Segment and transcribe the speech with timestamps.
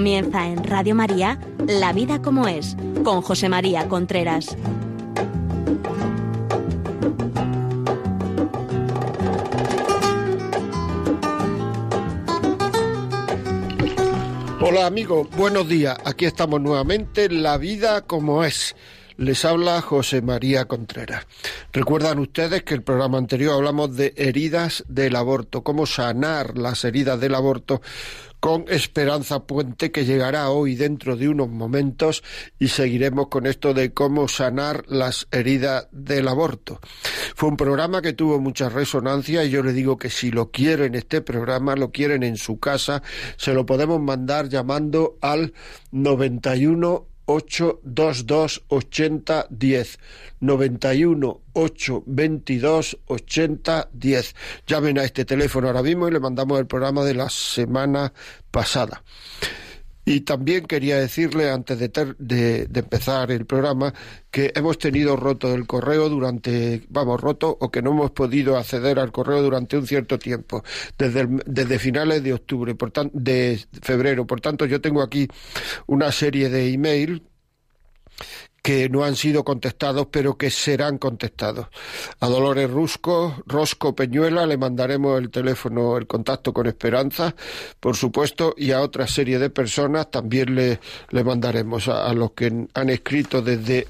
[0.00, 2.74] Comienza en Radio María La vida como es,
[3.04, 4.56] con José María Contreras.
[14.62, 15.98] Hola amigos, buenos días.
[16.06, 18.74] Aquí estamos nuevamente en La vida como es.
[19.18, 21.26] Les habla José María Contreras.
[21.74, 27.20] Recuerdan ustedes que el programa anterior hablamos de heridas del aborto, cómo sanar las heridas
[27.20, 27.82] del aborto
[28.40, 32.24] con Esperanza Puente, que llegará hoy dentro de unos momentos
[32.58, 36.80] y seguiremos con esto de cómo sanar las heridas del aborto.
[37.36, 40.94] Fue un programa que tuvo mucha resonancia y yo le digo que si lo quieren
[40.94, 43.02] este programa, lo quieren en su casa,
[43.36, 45.52] se lo podemos mandar llamando al
[45.92, 49.98] 91 822 8010
[50.40, 54.34] 91 822 8010
[54.66, 58.12] llamen a este teléfono ahora mismo y le mandamos el programa de la semana
[58.50, 59.02] pasada
[60.10, 63.94] y también quería decirle, antes de, de, empezar el programa,
[64.28, 68.98] que hemos tenido roto el correo durante, vamos, roto o que no hemos podido acceder
[68.98, 70.64] al correo durante un cierto tiempo,
[70.98, 74.26] desde, desde finales de octubre, por de febrero.
[74.26, 75.28] Por tanto, yo tengo aquí
[75.86, 77.22] una serie de email
[78.62, 81.68] que no han sido contestados, pero que serán contestados.
[82.20, 87.34] A Dolores Rusco, Rosco Peñuela le mandaremos el teléfono, el contacto con Esperanza,
[87.78, 90.80] por supuesto, y a otra serie de personas también le,
[91.10, 91.88] le mandaremos.
[91.88, 93.86] A, los que han escrito desde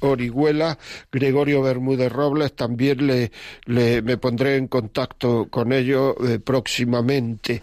[0.00, 0.78] Orihuela,
[1.12, 3.30] Gregorio Bermúdez Robles, también le,
[3.66, 7.62] le, me pondré en contacto con ellos eh, próximamente.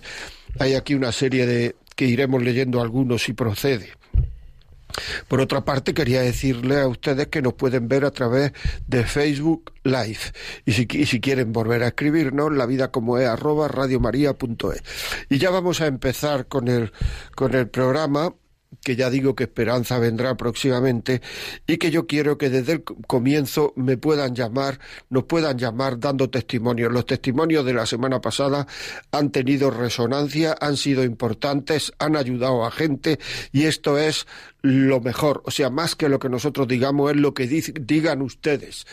[0.59, 3.89] Hay aquí una serie de que iremos leyendo algunos si procede.
[5.27, 8.53] Por otra parte, quería decirle a ustedes que nos pueden ver a través
[8.87, 10.19] de Facebook Live.
[10.65, 10.87] Y si,
[11.19, 14.83] quieren volver a escribirnos, la vida como es arroba radiomaria.es.
[15.29, 16.91] Y ya vamos a empezar con el,
[17.35, 18.33] con el programa
[18.83, 21.21] que ya digo que Esperanza vendrá próximamente
[21.65, 24.79] y que yo quiero que desde el comienzo me puedan llamar,
[25.09, 26.91] nos puedan llamar dando testimonios.
[26.91, 28.67] Los testimonios de la semana pasada
[29.11, 33.19] han tenido resonancia, han sido importantes, han ayudado a gente
[33.51, 34.25] y esto es
[34.67, 38.85] lo mejor, o sea, más que lo que nosotros digamos, es lo que digan ustedes.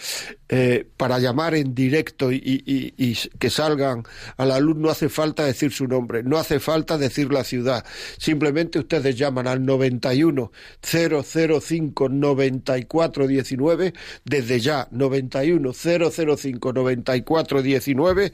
[0.49, 4.05] Eh, para llamar en directo y, y, que salgan
[4.37, 7.85] a la luz no hace falta decir su nombre, no hace falta decir la ciudad,
[8.19, 18.33] simplemente ustedes llaman al 91 005 94 19, desde ya 91 005 94 19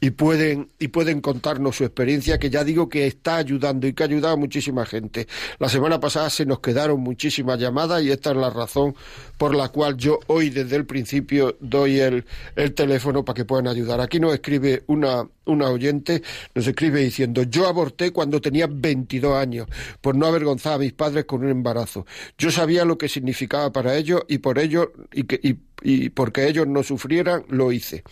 [0.00, 4.04] y pueden, y pueden contarnos su experiencia, que ya digo que está ayudando y que
[4.04, 5.26] ha ayudado a muchísima gente.
[5.58, 8.94] La semana pasada se nos quedaron muchísimas llamadas y esta es la razón
[9.38, 12.24] por la cual yo hoy desde el principio doy el,
[12.56, 14.00] el teléfono para que puedan ayudar.
[14.00, 16.22] Aquí nos escribe una, una oyente,
[16.54, 19.68] nos escribe diciendo, yo aborté cuando tenía 22 años
[20.00, 22.04] por no avergonzar a mis padres con un embarazo.
[22.36, 26.48] Yo sabía lo que significaba para ellos y por ello y, que, y y porque
[26.48, 28.02] ellos no sufrieran, lo hice.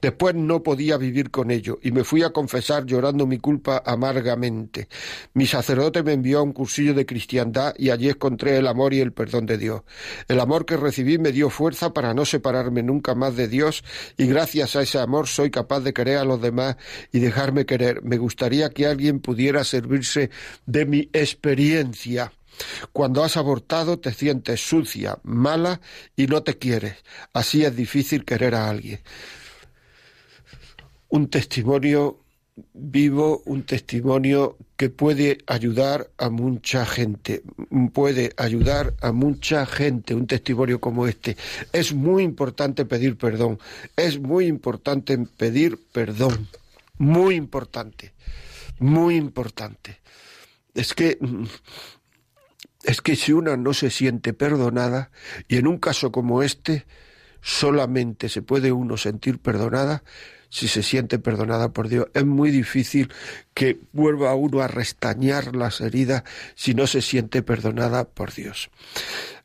[0.00, 4.88] Después no podía vivir con ello y me fui a confesar llorando mi culpa amargamente.
[5.34, 9.00] Mi sacerdote me envió a un cursillo de cristiandad y allí encontré el amor y
[9.00, 9.82] el perdón de Dios.
[10.28, 13.84] El amor que recibí me dio fuerza para no separarme nunca más de Dios
[14.16, 16.76] y gracias a ese amor soy capaz de querer a los demás
[17.12, 18.02] y dejarme querer.
[18.02, 20.30] Me gustaría que alguien pudiera servirse
[20.66, 22.32] de mi experiencia.
[22.92, 25.80] Cuando has abortado te sientes sucia, mala
[26.16, 26.96] y no te quieres.
[27.32, 29.00] Así es difícil querer a alguien.
[31.08, 32.25] Un testimonio
[32.72, 37.42] vivo, un testimonio que puede ayudar a mucha gente,
[37.92, 41.36] puede ayudar a mucha gente, un testimonio como este.
[41.72, 43.58] Es muy importante pedir perdón,
[43.96, 46.48] es muy importante pedir perdón,
[46.98, 48.14] muy importante,
[48.78, 50.00] muy importante.
[50.74, 51.18] Es que
[52.84, 55.10] es que si una no se siente perdonada,
[55.48, 56.86] y en un caso como este,
[57.42, 60.04] solamente se puede uno sentir perdonada
[60.48, 62.08] si se siente perdonada por Dios.
[62.14, 63.12] Es muy difícil
[63.54, 68.70] que vuelva uno a restañar las heridas si no se siente perdonada por Dios.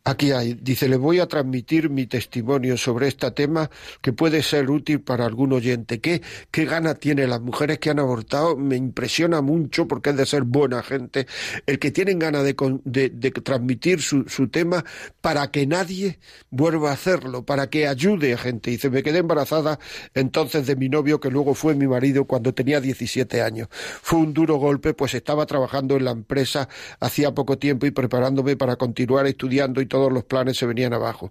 [0.04, 3.70] Aquí hay, dice, le voy a transmitir mi testimonio sobre este tema
[4.02, 6.00] que puede ser útil para algún oyente.
[6.00, 8.58] ¿Qué, qué gana tiene las mujeres que han abortado?
[8.58, 11.28] Me impresiona mucho porque es de ser buena gente.
[11.68, 14.84] El que tienen ganas de, de, transmitir su, su, tema
[15.22, 16.18] para que nadie
[16.50, 18.72] vuelva a hacerlo, para que ayude a gente.
[18.72, 19.78] Dice, me quedé embarazada
[20.16, 23.68] entonces de mi novio que luego fue mi marido cuando tenía 17 años.
[23.72, 26.68] Fue un duro golpe, pues estaba trabajando en la empresa
[27.00, 31.30] hacía poco tiempo y preparándome para continuar estudiando y todos los planes se venían abajo.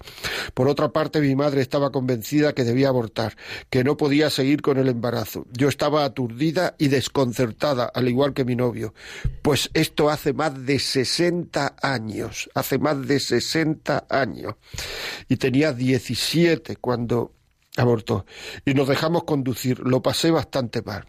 [0.52, 3.34] Por otra parte, mi madre estaba convencida que debía abortar,
[3.70, 5.46] que no podía seguir con el embarazo.
[5.50, 8.92] Yo estaba aturdida y desconcertada, al igual que mi novio.
[9.40, 14.56] Pues esto hace más de 60 años, hace más de 60 años.
[15.26, 17.32] Y tenía 17 cuando
[17.78, 18.26] abortó.
[18.66, 19.78] Y nos dejamos conducir.
[19.78, 21.06] Lo pasé bastante mal.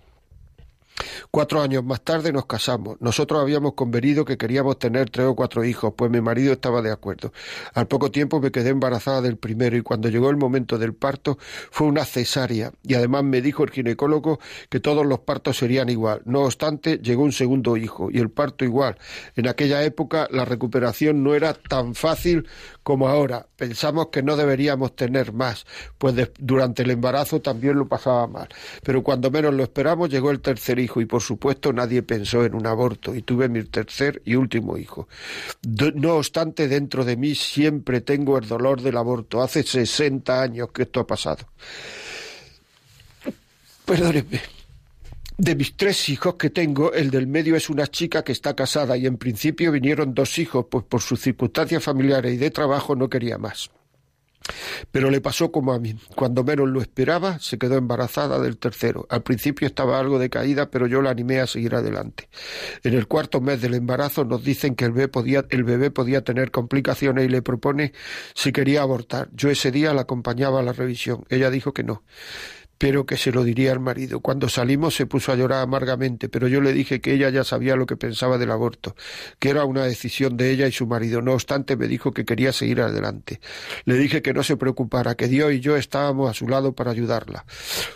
[1.29, 2.97] Cuatro años más tarde nos casamos.
[2.99, 6.91] Nosotros habíamos convenido que queríamos tener tres o cuatro hijos, pues mi marido estaba de
[6.91, 7.31] acuerdo.
[7.73, 11.37] Al poco tiempo me quedé embarazada del primero y cuando llegó el momento del parto
[11.71, 14.39] fue una cesárea y además me dijo el ginecólogo
[14.69, 16.21] que todos los partos serían igual.
[16.25, 18.97] No obstante, llegó un segundo hijo y el parto igual.
[19.35, 22.47] En aquella época la recuperación no era tan fácil
[22.83, 23.47] como ahora.
[23.55, 25.65] Pensamos que no deberíamos tener más,
[25.97, 28.49] pues durante el embarazo también lo pasaba mal.
[28.83, 32.55] Pero cuando menos lo esperamos llegó el tercer hijo y por supuesto nadie pensó en
[32.55, 35.07] un aborto y tuve mi tercer y último hijo.
[35.95, 39.41] No obstante, dentro de mí siempre tengo el dolor del aborto.
[39.41, 41.45] Hace 60 años que esto ha pasado.
[43.85, 44.60] Perdónenme.
[45.41, 48.95] De mis tres hijos que tengo, el del medio es una chica que está casada
[48.95, 53.09] y en principio vinieron dos hijos, pues por sus circunstancias familiares y de trabajo no
[53.09, 53.71] quería más.
[54.91, 55.95] Pero le pasó como a mí.
[56.15, 59.07] Cuando menos lo esperaba, se quedó embarazada del tercero.
[59.09, 62.29] Al principio estaba algo decaída, pero yo la animé a seguir adelante.
[62.83, 66.23] En el cuarto mes del embarazo nos dicen que el bebé podía, el bebé podía
[66.23, 67.93] tener complicaciones y le propone
[68.35, 69.29] si quería abortar.
[69.33, 71.25] Yo ese día la acompañaba a la revisión.
[71.29, 72.03] Ella dijo que no
[72.81, 74.21] pero que se lo diría al marido.
[74.21, 77.75] Cuando salimos se puso a llorar amargamente, pero yo le dije que ella ya sabía
[77.75, 78.95] lo que pensaba del aborto,
[79.37, 81.21] que era una decisión de ella y su marido.
[81.21, 83.39] No obstante, me dijo que quería seguir adelante.
[83.85, 86.89] Le dije que no se preocupara, que Dios y yo estábamos a su lado para
[86.89, 87.45] ayudarla.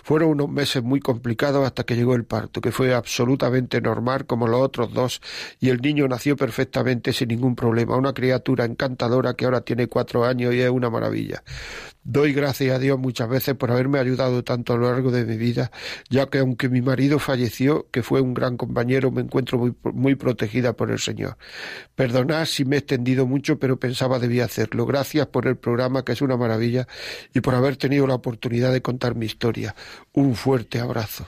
[0.04, 4.48] Fueron unos meses muy complicados hasta que llegó el parto, que fue absolutamente normal como
[4.48, 5.20] los otros dos,
[5.60, 7.98] y el niño nació perfectamente sin ningún problema.
[7.98, 11.42] Una criatura encantadora que ahora tiene cuatro años y es una maravilla.
[12.08, 15.38] Doy gracias a Dios muchas veces por haberme ayudado tanto a lo largo de mi
[15.38, 15.72] vida,
[16.08, 20.74] ya que aunque mi marido falleció, que fue un gran compañero, me encuentro muy, protegida
[20.74, 21.36] por el Señor.
[21.96, 24.86] Perdonad si me he extendido mucho, pero pensaba debía hacerlo.
[24.86, 26.88] Gracias por el programa, que es una maravilla,
[27.34, 29.74] y por haber tenido la oportunidad de contar mi historia.
[30.14, 31.28] Un fuerte abrazo.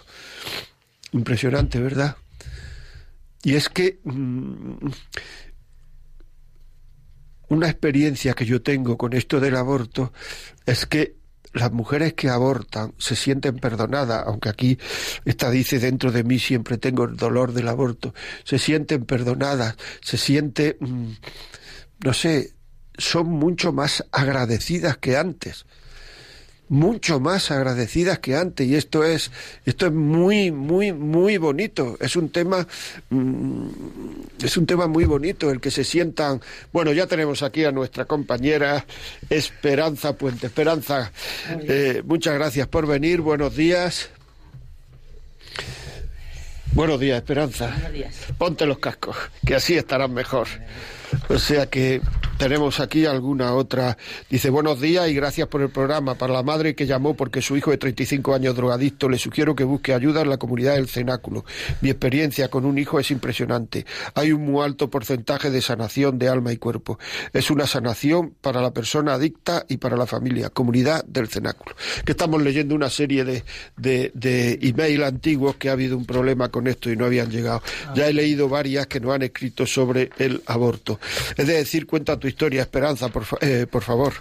[1.11, 2.17] Impresionante, ¿verdad?
[3.41, 4.89] Y es que mm,
[7.49, 10.13] una experiencia que yo tengo con esto del aborto
[10.65, 11.15] es que
[11.53, 14.77] las mujeres que abortan se sienten perdonadas, aunque aquí
[15.25, 18.13] esta dice dentro de mí siempre tengo el dolor del aborto,
[18.43, 21.11] se sienten perdonadas, se siente, mm,
[22.03, 22.53] no sé,
[22.97, 25.65] son mucho más agradecidas que antes
[26.69, 29.31] mucho más agradecidas que antes y esto es
[29.65, 31.97] esto es muy muy muy bonito.
[31.99, 32.67] Es un tema
[33.09, 33.67] mm,
[34.43, 36.41] es un tema muy bonito el que se sientan
[36.71, 38.85] bueno ya tenemos aquí a nuestra compañera
[39.29, 40.47] Esperanza Puente.
[40.47, 41.11] Esperanza
[41.49, 43.21] eh, muchas gracias por venir.
[43.21, 44.09] Buenos días.
[46.73, 47.69] Buenos días Esperanza.
[47.71, 48.15] Buenos días.
[48.37, 49.15] ponte los cascos
[49.45, 50.47] que así estarán mejor
[51.29, 52.01] o sea que
[52.37, 53.97] tenemos aquí alguna otra.
[54.29, 56.15] Dice, buenos días y gracias por el programa.
[56.15, 59.63] Para la madre que llamó porque su hijo de 35 años drogadicto, le sugiero que
[59.63, 61.45] busque ayuda en la comunidad del cenáculo.
[61.81, 63.85] Mi experiencia con un hijo es impresionante.
[64.13, 66.99] Hay un muy alto porcentaje de sanación de alma y cuerpo.
[67.33, 70.51] Es una sanación para la persona adicta y para la familia.
[70.51, 71.75] Comunidad del cenáculo.
[72.05, 73.43] Que estamos leyendo una serie de,
[73.77, 77.63] de, de email antiguos que ha habido un problema con esto y no habían llegado.
[77.95, 80.96] Ya he leído varias que nos han escrito sobre el aborto.
[81.35, 84.13] Es decir, cuenta tu historia, Esperanza, por, eh, por favor.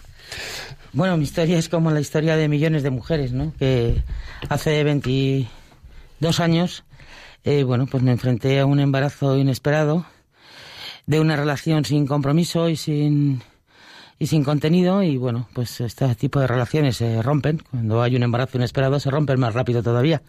[0.93, 3.53] Bueno, mi historia es como la historia de millones de mujeres, ¿no?
[3.59, 4.03] Que
[4.49, 6.85] hace 22 años,
[7.45, 10.07] eh, bueno, pues me enfrenté a un embarazo inesperado
[11.07, 13.43] de una relación sin compromiso y sin
[14.19, 17.63] y sin contenido y bueno, pues este tipo de relaciones se rompen.
[17.71, 20.23] Cuando hay un embarazo inesperado se rompen más rápido todavía.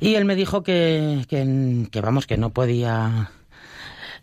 [0.00, 3.30] Y él me dijo que, que vamos, que no podía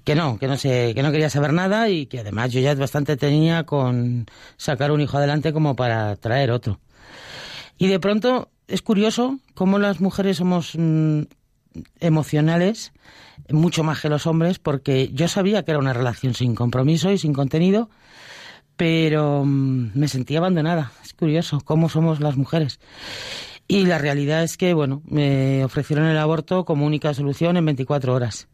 [0.03, 2.75] que no, que no sé, que no quería saber nada y que además yo ya
[2.75, 4.25] bastante tenía con
[4.57, 6.79] sacar un hijo adelante como para traer otro.
[7.77, 11.21] Y de pronto es curioso cómo las mujeres somos mm,
[11.99, 12.91] emocionales
[13.49, 17.17] mucho más que los hombres porque yo sabía que era una relación sin compromiso y
[17.17, 17.89] sin contenido,
[18.77, 20.91] pero mm, me sentía abandonada.
[21.03, 22.79] Es curioso cómo somos las mujeres.
[23.67, 28.13] Y la realidad es que, bueno, me ofrecieron el aborto como única solución en 24
[28.13, 28.47] horas.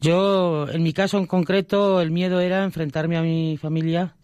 [0.00, 4.14] Yo, en mi caso en concreto, el miedo era enfrentarme a mi familia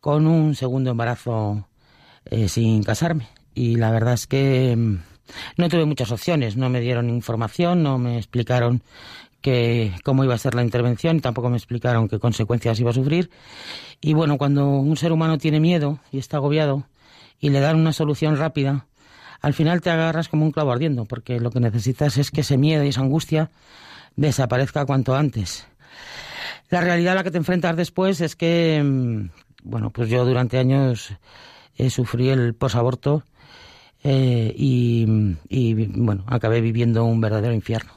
[0.00, 1.68] con un segundo embarazo
[2.24, 3.28] eh, sin casarme.
[3.54, 4.98] Y la verdad es que mm,
[5.58, 6.56] no tuve muchas opciones.
[6.56, 8.82] No me dieron información, no me explicaron
[9.44, 13.28] que cómo iba a ser la intervención tampoco me explicaron qué consecuencias iba a sufrir.
[14.00, 16.84] Y bueno, cuando un ser humano tiene miedo y está agobiado
[17.38, 18.86] y le dan una solución rápida,
[19.42, 22.56] al final te agarras como un clavo ardiendo, porque lo que necesitas es que ese
[22.56, 23.50] miedo y esa angustia
[24.16, 25.66] desaparezca cuanto antes.
[26.70, 29.28] La realidad a la que te enfrentas después es que, mm,
[29.62, 31.14] bueno, pues yo durante años
[31.76, 33.24] eh, sufrí el posaborto
[34.02, 35.06] eh, y,
[35.96, 37.92] bueno, acabé viviendo un verdadero infierno.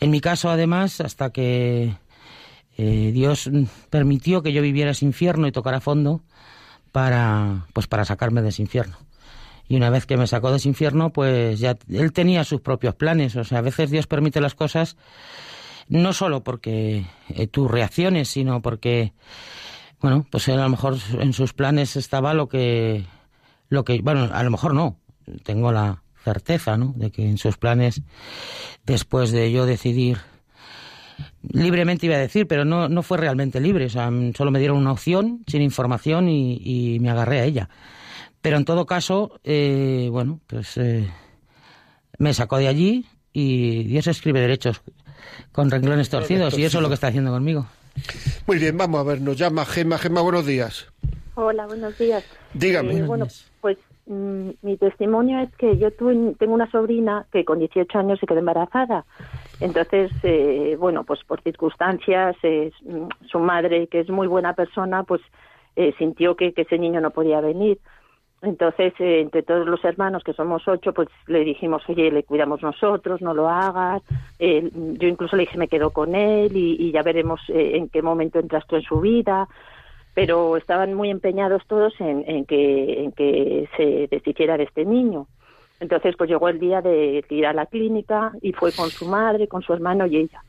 [0.00, 1.94] En mi caso, además, hasta que
[2.76, 3.50] eh, Dios
[3.90, 6.22] permitió que yo viviera ese infierno y tocara fondo
[6.92, 8.96] para, pues para sacarme de ese infierno.
[9.68, 12.94] Y una vez que me sacó de ese infierno, pues ya él tenía sus propios
[12.94, 13.36] planes.
[13.36, 14.96] O sea, a veces Dios permite las cosas
[15.88, 19.12] no solo porque eh, tú reacciones, sino porque,
[20.00, 23.04] bueno, pues él a lo mejor en sus planes estaba lo que,
[23.68, 24.98] lo que, bueno, a lo mejor no.
[25.42, 26.94] Tengo la, certeza, ¿no?
[26.96, 28.02] De que en sus planes,
[28.84, 30.18] después de yo decidir
[31.42, 34.78] libremente iba a decir, pero no, no fue realmente libre, o sea, solo me dieron
[34.78, 37.68] una opción sin información y, me agarré a ella.
[38.44, 41.10] Pero en todo caso, eh, bueno, pues eh,
[42.18, 44.80] me sacó de allí y Dios escribe derechos
[45.50, 47.66] con renglones torcidos y eso es lo que está haciendo conmigo.
[48.46, 49.98] Muy bien, vamos a ver, nos llama Gema.
[49.98, 50.86] Gema, buenos días.
[51.34, 52.24] Hola, buenos días.
[52.52, 52.98] Dígame.
[52.98, 53.26] Eh, bueno,
[53.60, 58.26] pues Mm, mi testimonio es que yo tengo una sobrina que con 18 años se
[58.26, 59.06] quedó embarazada.
[59.60, 65.22] Entonces, eh, bueno, pues por circunstancias, mm, su madre, que es muy buena persona, pues
[65.76, 67.78] eh, sintió que, ese niño no podía venir.
[68.44, 72.62] Entonces, eh, entre todos los hermanos, que somos ocho, pues le dijimos, oye, le cuidamos
[72.62, 74.02] nosotros, no lo hagas.
[74.38, 78.38] yo incluso le dije, me quedo con él y, y ya veremos en qué momento
[78.38, 79.48] entras tú en su vida
[80.14, 85.26] pero estaban muy empeñados todos en, que, en que se deshiciera de este niño.
[85.80, 89.48] Entonces, pues llegó el día de ir a la clínica y fue con su madre,
[89.48, 90.42] con su hermano y ella.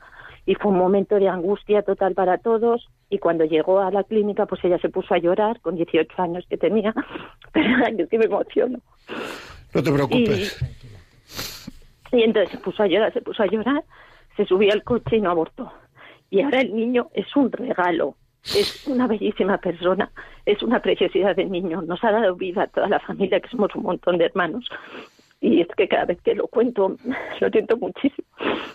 [0.46, 2.88] Y fue un momento de angustia total para todos.
[3.08, 6.44] Y cuando llegó a la clínica, pues ella se puso a llorar, con 18 años
[6.48, 6.94] que tenía.
[7.52, 8.80] Pero yo sí me emociono.
[9.74, 10.58] No te preocupes.
[12.12, 13.84] Y, y entonces se puso a llorar, se puso a llorar,
[14.36, 15.72] se subió al coche y no abortó.
[16.30, 18.16] Y ahora el niño es un regalo
[18.54, 20.10] es una bellísima persona,
[20.44, 23.74] es una preciosidad de niño, nos ha dado vida a toda la familia, que somos
[23.74, 24.68] un montón de hermanos.
[25.46, 26.96] Y es que cada vez que lo cuento,
[27.40, 28.26] lo siento muchísimo.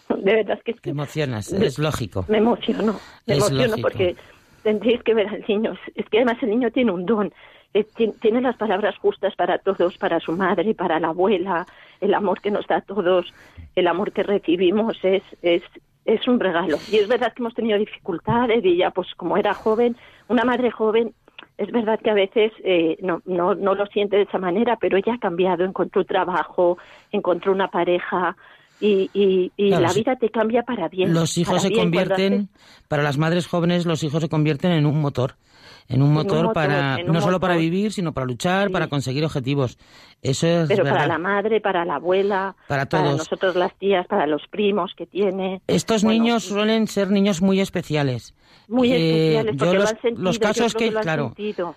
[0.08, 0.74] De verdad es que...
[0.74, 2.24] Te emocionas, es lógico.
[2.30, 2.98] Me emociono,
[3.28, 4.16] me emociono porque
[4.64, 5.74] tendréis que ver al niño.
[5.96, 7.34] Es que además el niño tiene un don.
[8.22, 11.66] Tiene las palabras justas para todos, para su madre, para la abuela,
[12.00, 13.34] el amor que nos da a todos,
[13.76, 15.64] el amor que recibimos es, es,
[16.06, 16.78] es un regalo.
[16.90, 19.98] Y es verdad que hemos tenido dificultades y ya, pues como era joven,
[20.30, 21.14] una madre joven,
[21.58, 24.98] es verdad que a veces eh, no, no, no lo siente de esa manera, pero
[24.98, 26.78] ella ha cambiado, encontró trabajo,
[27.12, 28.36] encontró una pareja,
[28.80, 31.14] y, y, y la vida te cambia para bien.
[31.14, 32.50] Los hijos se convierten,
[32.88, 35.36] para las madres jóvenes, los hijos se convierten en un motor
[35.88, 39.78] en un motor, para no solo para vivir, sino para luchar, para conseguir objetivos.
[40.22, 43.04] Eso es Pero para la madre, para la abuela, para, todos.
[43.04, 45.62] para nosotros las tías, para los primos que tiene.
[45.68, 48.36] Estos niños suelen ser niños muy especiales.
[48.68, 51.34] Muy eh, especiales porque los, lo han sentido, los casos que, claro,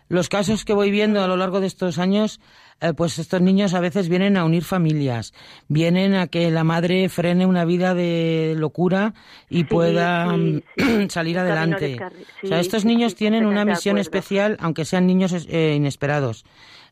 [0.08, 2.40] los casos que voy viendo a lo largo de estos años
[2.80, 5.32] eh, pues estos niños a veces vienen a unir familias,
[5.68, 9.14] vienen a que la madre frene una vida de locura
[9.48, 10.34] y pueda
[11.08, 11.98] salir adelante.
[12.42, 16.44] o sea, estos niños tienen una misión especial, aunque sean niños eh, inesperados.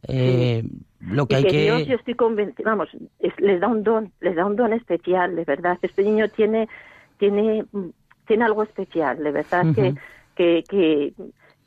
[0.09, 0.65] Eh,
[1.01, 2.89] lo que hay que, Dios, yo estoy convencida, vamos,
[3.39, 5.79] les da un don, les da un don especial, de verdad.
[5.83, 6.69] Este niño tiene,
[7.19, 7.65] tiene,
[8.27, 9.95] tiene algo especial, de verdad, que,
[10.35, 11.13] que, que,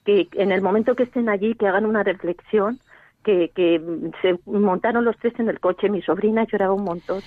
[0.04, 2.80] que en el momento que estén allí, que hagan una reflexión
[3.24, 3.82] que, que
[4.22, 7.22] se montaron los tres en el coche, mi sobrina lloraba un montón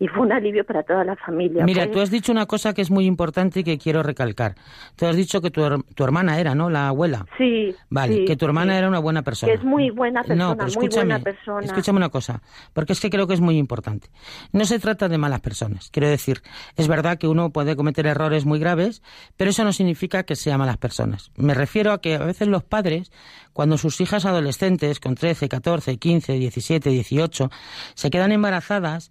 [0.00, 1.62] y fue un alivio para toda la familia.
[1.62, 4.54] Mira, tú has dicho una cosa que es muy importante y que quiero recalcar.
[4.96, 5.62] Tú has dicho que tu,
[5.94, 6.70] tu hermana era, ¿no?
[6.70, 7.26] La abuela.
[7.36, 7.76] Sí.
[7.90, 9.52] Vale, que tu hermana era una buena persona.
[9.52, 11.66] Que es muy buena persona, no, pero escúchame, muy buena persona.
[11.66, 12.40] Escúchame una cosa,
[12.72, 14.08] porque es que creo que es muy importante.
[14.52, 15.90] No se trata de malas personas.
[15.90, 16.40] Quiero decir,
[16.76, 19.02] es verdad que uno puede cometer errores muy graves,
[19.36, 21.30] pero eso no significa que sea malas personas.
[21.36, 23.12] Me refiero a que a veces los padres,
[23.52, 27.50] cuando sus hijas adolescentes, con 13, 14, 15, 17, 18,
[27.94, 29.10] se quedan embarazadas,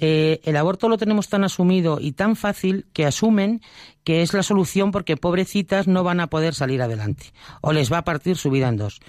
[0.00, 3.60] eh, el aborto lo tenemos tan asumido y tan fácil que asumen
[4.04, 7.98] que es la solución porque pobrecitas no van a poder salir adelante o les va
[7.98, 9.00] a partir su vida en dos.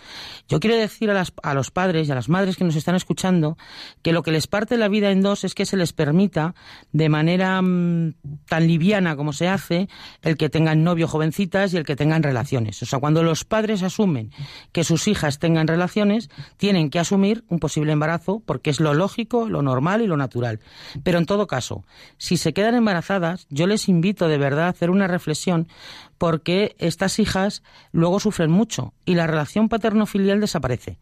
[0.49, 3.57] Yo quiero decir a, a los padres y a las madres que nos están escuchando
[4.01, 6.53] que lo que les parte la vida en dos es que se les permita
[6.91, 8.15] de manera mm,
[8.47, 9.87] tan liviana como se hace
[10.21, 12.81] el que tengan novio jovencitas y el que tengan relaciones.
[12.83, 14.31] O sea, cuando los padres asumen
[14.73, 19.47] que sus hijas tengan relaciones, tienen que asumir un posible embarazo porque es lo lógico,
[19.47, 20.59] lo normal y lo natural.
[21.03, 21.83] Pero en todo caso,
[22.17, 25.67] si se quedan embarazadas, yo les invito de verdad a hacer una reflexión
[26.17, 30.99] porque estas hijas luego sufren mucho y la relación paterno-filial desaparece.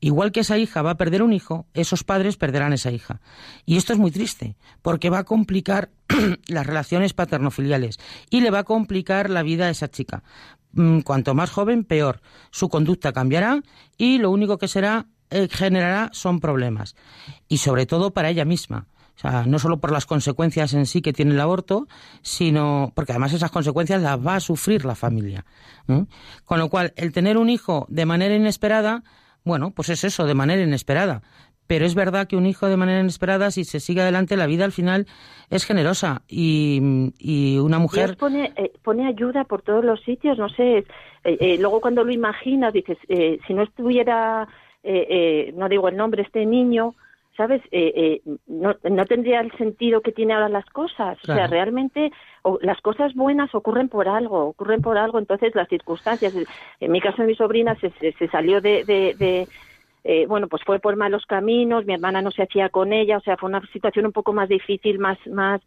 [0.00, 3.20] Igual que esa hija va a perder un hijo, esos padres perderán esa hija.
[3.66, 5.90] Y esto es muy triste, porque va a complicar
[6.46, 7.98] las relaciones paterno-filiales
[8.30, 10.22] y le va a complicar la vida a esa chica.
[10.72, 12.20] Mm, cuanto más joven, peor.
[12.50, 13.62] Su conducta cambiará
[13.96, 16.94] y lo único que será eh, generará son problemas.
[17.48, 18.86] Y sobre todo para ella misma
[19.18, 21.88] o sea, no solo por las consecuencias en sí que tiene el aborto,
[22.22, 25.44] sino porque además esas consecuencias las va a sufrir la familia.
[26.44, 29.02] Con lo cual, el tener un hijo de manera inesperada,
[29.44, 31.22] bueno, pues es eso, de manera inesperada.
[31.66, 34.64] Pero es verdad que un hijo de manera inesperada, si se sigue adelante, la vida
[34.64, 35.06] al final
[35.50, 36.78] es generosa y,
[37.58, 38.16] una mujer...
[38.16, 40.78] pone, eh, pone ayuda por todos los sitios, no sé.
[40.78, 40.86] Eh,
[41.24, 44.46] eh, luego cuando lo imaginas, dices, si no estuviera,
[44.84, 46.94] no digo el nombre, este niño,
[47.38, 47.62] ¿sabes?
[47.70, 51.16] Eh, eh, no, no, tendría el sentido que tiene ahora las cosas.
[51.22, 52.10] O sea, realmente
[52.62, 55.20] las cosas buenas ocurren por algo, ocurren por algo.
[55.20, 56.34] Entonces, las circunstancias.
[56.80, 58.84] En mi caso, mi sobrina se, se, salió de.
[58.84, 59.48] de,
[60.04, 63.20] eh, bueno, pues fue por malos caminos, mi hermana no se hacía con ella, o
[63.20, 65.60] sea, fue una situación un poco más difícil, más, más,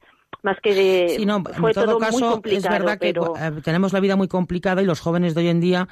[0.44, 1.16] más que de...
[1.18, 3.14] Sí, no, en todo caso, es verdad que
[3.64, 5.88] tenemos la vida muy complicada y los jóvenes de hoy en día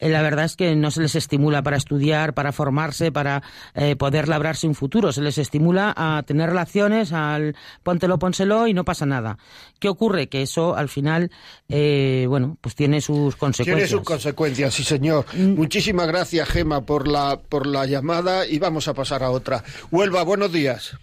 [0.00, 3.42] eh, la verdad es que no se les estimula para estudiar, para formarse, para
[3.74, 5.12] eh, poder labrarse un futuro.
[5.12, 9.38] Se les estimula a tener relaciones, al póntelo, pónselo y no pasa nada.
[9.78, 10.28] ¿Qué ocurre?
[10.28, 11.30] Que eso al final,
[11.68, 13.88] eh, bueno, pues tiene sus consecuencias.
[13.88, 15.26] Tiene sus consecuencias, sí señor.
[15.34, 15.54] Mm.
[15.54, 19.62] Muchísimas gracias, Gema, por la, por la llamada y vamos a pasar a otra.
[19.90, 20.96] Huelva, buenos días.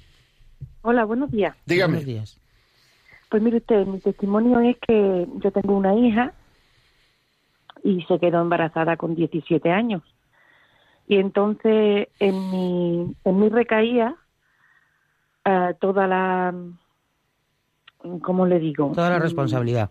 [0.82, 1.56] Hola, buenos días.
[1.65, 1.98] Dígame.
[1.98, 2.47] Buenos días.
[3.29, 6.34] Pues mire usted, mi testimonio es que yo tengo una hija
[7.84, 10.03] y se quedó embarazada con 17 años.
[11.07, 14.15] Y entonces en mi, en mi recaía
[15.46, 16.53] eh, toda la,
[18.22, 18.91] ¿cómo le digo?
[18.93, 19.89] Toda la responsabilidad.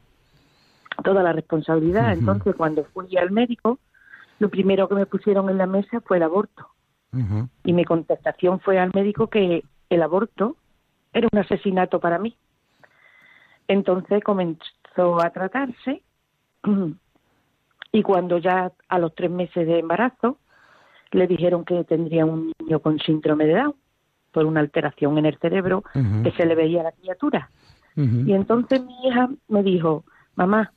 [1.03, 2.13] Toda la responsabilidad.
[2.13, 3.79] Entonces cuando fui al médico,
[4.39, 6.69] lo primero que me pusieron en la mesa fue el aborto.
[7.65, 10.57] Y mi contestación fue al médico que el aborto
[11.15, 12.37] era un asesinato para mí.
[13.69, 16.03] Entonces comenzó a tratarse
[17.93, 20.39] y cuando ya a los tres meses de embarazo
[21.13, 23.75] le dijeron que tendría un niño con síndrome de Down
[24.33, 25.83] por una alteración en el cerebro
[26.23, 27.51] que se le veía a la criatura.
[27.97, 30.75] Y entonces mi hija me dijo, mamá,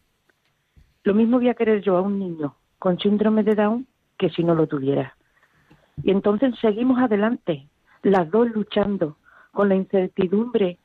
[1.04, 4.44] lo mismo voy a querer yo a un niño con síndrome de Down que si
[4.44, 5.18] no lo tuviera.
[6.04, 7.68] Y entonces seguimos adelante,
[8.04, 9.18] las dos luchando
[9.52, 10.78] con la incertidumbre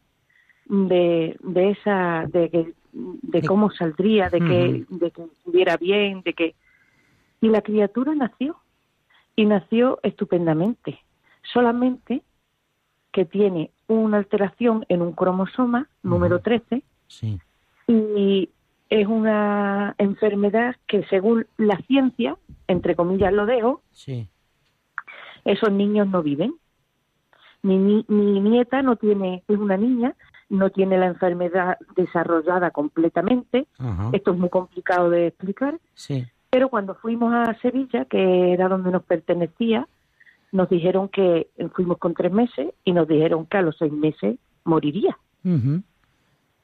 [0.67, 6.33] de, de esa, de que de cómo saldría, de que, de que estuviera bien, de
[6.33, 6.55] que...
[7.41, 8.57] Y la criatura nació,
[9.37, 11.01] y nació estupendamente,
[11.43, 12.23] solamente
[13.13, 16.83] que tiene una alteración en un cromosoma, número 13,
[17.87, 18.49] y
[18.91, 23.83] es una enfermedad que según la ciencia, entre comillas lo dejo,
[25.45, 26.55] esos niños no viven.
[27.63, 30.15] Mi, mi, nieta no tiene, es una niña,
[30.49, 33.67] no tiene la enfermedad desarrollada completamente.
[34.13, 35.79] Esto es muy complicado de explicar.
[36.51, 39.89] Pero cuando fuimos a Sevilla, que era donde nos pertenecía,
[40.53, 44.39] nos dijeron que fuimos con tres meses y nos dijeron que a los seis meses
[44.65, 45.19] moriría.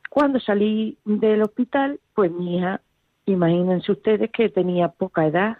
[0.08, 2.80] Cuando salí del hospital, pues mi hija,
[3.26, 5.58] imagínense ustedes que tenía poca edad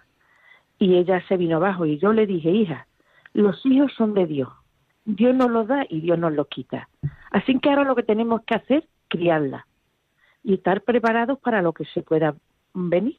[0.79, 2.87] y ella se vino abajo y yo le dije, hija,
[3.33, 4.49] los hijos son de Dios
[5.17, 6.89] Dios nos lo da y Dios nos lo quita.
[7.31, 9.67] Así que ahora lo que tenemos que hacer, criarla
[10.43, 12.35] y estar preparados para lo que se pueda
[12.75, 13.19] venir.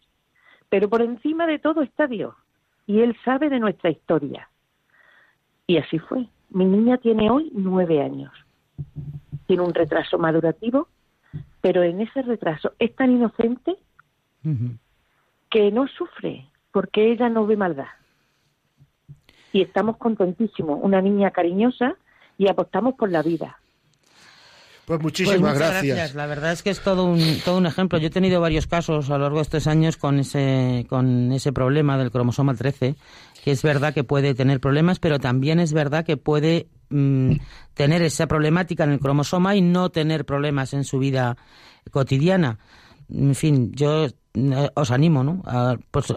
[0.69, 2.35] Pero por encima de todo está Dios
[2.87, 4.49] y Él sabe de nuestra historia.
[5.67, 6.27] Y así fue.
[6.49, 8.31] Mi niña tiene hoy nueve años.
[9.47, 10.87] Tiene un retraso madurativo,
[11.61, 13.75] pero en ese retraso es tan inocente
[15.49, 17.87] que no sufre porque ella no ve maldad
[19.53, 20.79] y estamos contentísimos.
[20.81, 21.95] Una niña cariñosa
[22.37, 23.57] y apostamos por la vida.
[24.85, 26.15] Pues muchísimas pues gracias.
[26.15, 27.99] La verdad es que es todo un, todo un ejemplo.
[27.99, 31.53] Yo he tenido varios casos a lo largo de estos años con ese, con ese
[31.53, 32.95] problema del cromosoma 13,
[33.43, 37.33] que es verdad que puede tener problemas, pero también es verdad que puede mm,
[37.73, 41.37] tener esa problemática en el cromosoma y no tener problemas en su vida
[41.91, 42.57] cotidiana.
[43.09, 45.41] En fin, yo eh, os animo, ¿no?
[45.45, 46.13] A, pues,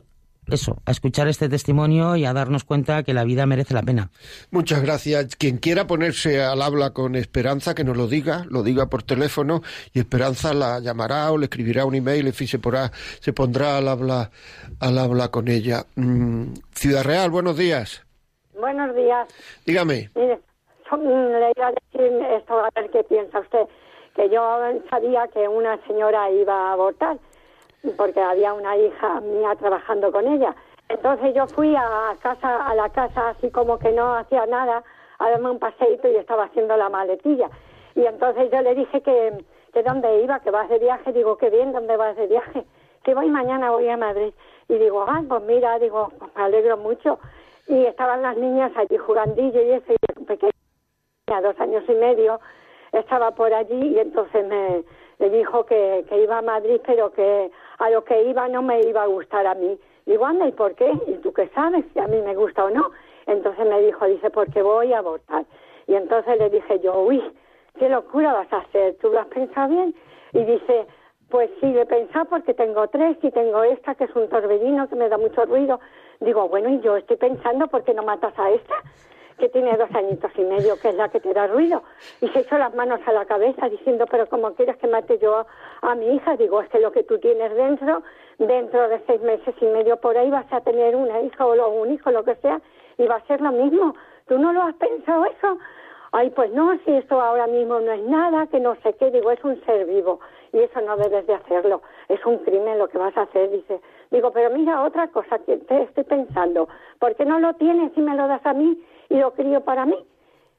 [0.50, 4.10] eso, a escuchar este testimonio y a darnos cuenta que la vida merece la pena.
[4.50, 5.36] Muchas gracias.
[5.36, 9.62] Quien quiera ponerse al habla con Esperanza, que nos lo diga, lo diga por teléfono
[9.92, 12.58] y Esperanza la llamará o le escribirá un email y se,
[13.20, 14.30] se pondrá al habla,
[14.80, 15.84] al habla con ella.
[15.96, 18.04] Mm, Ciudad Real, buenos días.
[18.58, 19.28] Buenos días.
[19.66, 20.10] Dígame.
[20.14, 20.40] Mire,
[21.02, 23.66] le iba a decir esto, a ver qué piensa usted,
[24.14, 27.18] que yo sabía que una señora iba a abortar,
[27.92, 30.54] porque había una hija mía trabajando con ella.
[30.88, 34.82] Entonces yo fui a casa, a la casa así como que no hacía nada,
[35.18, 37.50] a darme un paseito y estaba haciendo la maletilla.
[37.94, 41.50] Y entonces yo le dije que, que dónde iba, que vas de viaje, digo, qué
[41.50, 42.64] bien, ¿dónde vas de viaje?
[43.02, 44.32] Que voy mañana, voy a Madrid.
[44.68, 47.18] Y digo, ah, pues mira, digo, me alegro mucho.
[47.68, 50.52] Y estaban las niñas allí jugandillo y un pequeño,
[51.42, 52.40] dos años y medio,
[52.92, 54.84] estaba por allí y entonces me,
[55.18, 58.80] le dijo que, que iba a Madrid, pero que a lo que iba no me
[58.82, 59.78] iba a gustar a mí.
[60.06, 60.92] Digo, anda, ¿y por qué?
[61.06, 62.90] ¿Y tú qué sabes si a mí me gusta o no?
[63.26, 65.44] Entonces me dijo, dice, porque voy a abortar.
[65.86, 67.22] Y entonces le dije yo, uy,
[67.78, 69.94] qué locura vas a hacer, ¿tú lo has pensado bien?
[70.32, 70.86] Y dice,
[71.30, 74.88] pues sí, le he pensado porque tengo tres y tengo esta que es un torbellino
[74.88, 75.80] que me da mucho ruido.
[76.20, 78.74] Digo, bueno, y yo estoy pensando, ¿por qué no matas a esta?
[79.44, 81.82] Que tiene dos añitos y medio, que es la que te da ruido.
[82.22, 85.44] Y se echó las manos a la cabeza diciendo, pero como quieres que mate yo
[85.82, 88.02] a, mi hija, digo, es que lo que tú tienes dentro,
[88.38, 91.92] dentro de seis meses y medio por ahí vas a tener una hija o un
[91.92, 92.58] hijo, lo que sea,
[92.96, 93.94] y va a ser lo mismo.
[94.28, 95.58] ¿Tú no lo has pensado eso?
[96.12, 99.30] Ay, pues no, si esto ahora mismo no es nada, que no sé qué, digo,
[99.30, 100.20] es un ser vivo
[100.54, 103.78] y eso no debes de hacerlo, es un crimen lo que vas a hacer, dice.
[104.10, 106.66] Digo, pero mira, otra cosa que te estoy pensando,
[106.98, 109.86] ¿por qué no lo tienes y me lo das a mí y lo crío para
[109.86, 109.96] mí?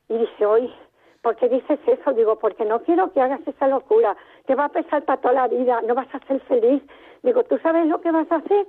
[0.10, 0.74] Y dice, oye,
[1.22, 2.14] ¿por qué dices eso?
[2.14, 5.48] Digo, porque no quiero que hagas esa locura, te va a pesar para toda la
[5.48, 6.84] vida, no vas a ser feliz.
[7.24, 8.68] Digo, ¿tú sabes lo que vas a hacer?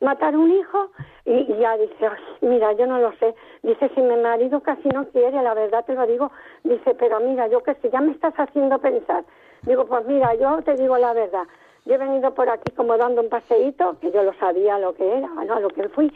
[0.00, 0.90] matar un hijo
[1.24, 2.10] y, ya dice,
[2.40, 3.34] mira, yo no lo sé.
[3.62, 6.30] Dice, si mi marido casi no quiere, la verdad te lo digo.
[6.62, 9.24] Dice, pero mira, yo que sé, ya me estás haciendo pensar.
[9.62, 11.44] Digo, pues mira, yo te digo la verdad.
[11.86, 15.18] Yo he venido por aquí como dando un paseíto, que yo lo sabía lo que
[15.18, 15.60] era, ¿no?
[15.60, 16.12] lo que fui.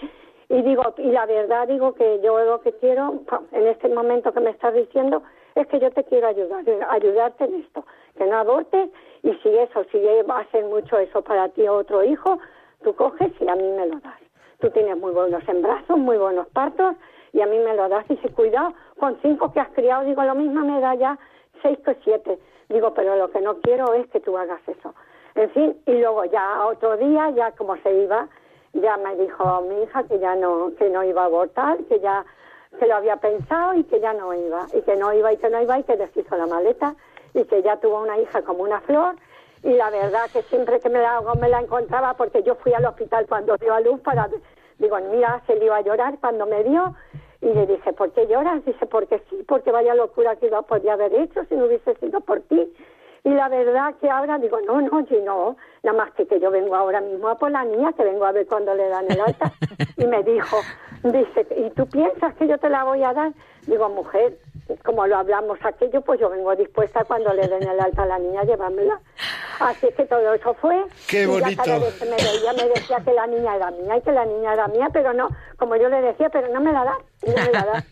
[0.48, 3.20] Y digo, y la verdad digo que yo lo que quiero,
[3.52, 5.22] en este momento que me estás diciendo,
[5.54, 7.84] es que yo te quiero ayudar, ayudarte en esto,
[8.16, 8.90] que no abortes,
[9.22, 12.38] y si eso, si va a ser mucho eso para ti o otro hijo,
[12.82, 14.20] Tú coges y a mí me lo das.
[14.60, 16.96] Tú tienes muy buenos embrazos, muy buenos partos
[17.32, 18.04] y a mí me lo das.
[18.08, 21.18] Y si cuidado, con cinco que has criado, digo, lo mismo me da ya
[21.62, 22.38] seis que siete.
[22.68, 24.94] Digo, pero lo que no quiero es que tú hagas eso.
[25.34, 28.28] En fin, y luego ya otro día, ya como se iba,
[28.72, 32.24] ya me dijo mi hija que ya no, que no iba a abortar, que ya
[32.78, 35.48] que lo había pensado y que ya no iba, y que no iba y que
[35.48, 36.94] no iba y que deshizo la maleta
[37.34, 39.16] y que ya tuvo una hija como una flor
[39.62, 42.84] y la verdad que siempre que me la, me la encontraba, porque yo fui al
[42.84, 44.28] hospital cuando dio a luz para,
[44.78, 46.94] digo, mira, se le iba a llorar cuando me dio,
[47.40, 48.64] y le dije, ¿por qué lloras?
[48.64, 52.20] Dice, porque sí, porque vaya locura que lo podía haber hecho si no hubiese sido
[52.20, 52.72] por ti.
[53.24, 56.50] Y la verdad que ahora digo, no, no, yo no, nada más que que yo
[56.50, 59.20] vengo ahora mismo a por la niña, que vengo a ver cuando le dan el
[59.20, 59.52] alta.
[59.96, 60.58] Y me dijo,
[61.02, 63.32] dice, ¿y tú piensas que yo te la voy a dar?
[63.66, 64.38] Digo, mujer,
[64.84, 68.18] como lo hablamos aquello, pues yo vengo dispuesta cuando le den el alta a la
[68.18, 69.00] niña a llevármela.
[69.60, 70.84] Así que todo eso fue.
[71.08, 71.50] Qué bonito.
[71.50, 74.12] Y cada vez que me veía me decía que la niña era mía y que
[74.12, 76.98] la niña era mía, pero no, como yo le decía, pero no me la da,
[77.26, 77.84] no me la da.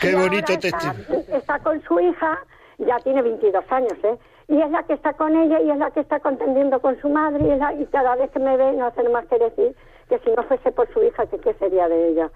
[0.00, 0.94] Qué bonito está,
[1.32, 2.38] está con su hija,
[2.78, 4.18] ya tiene 22 años, ¿eh?
[4.48, 7.08] Y es la que está con ella y es la que está contendiendo con su
[7.10, 9.76] madre y, es la, y cada vez que me ve no hace más que decir
[10.08, 12.30] que si no fuese por su hija, que qué sería de ella.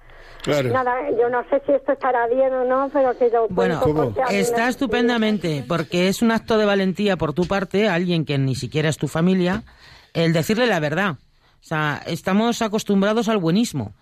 [0.70, 3.46] Nada, yo no sé si esto estará bien o no, pero que yo...
[3.48, 3.81] Bueno,
[4.29, 8.88] está estupendamente, porque es un acto de valentía por tu parte, alguien que ni siquiera
[8.88, 9.62] es tu familia,
[10.12, 11.12] el decirle la verdad.
[11.12, 13.92] O sea, estamos acostumbrados al buenismo.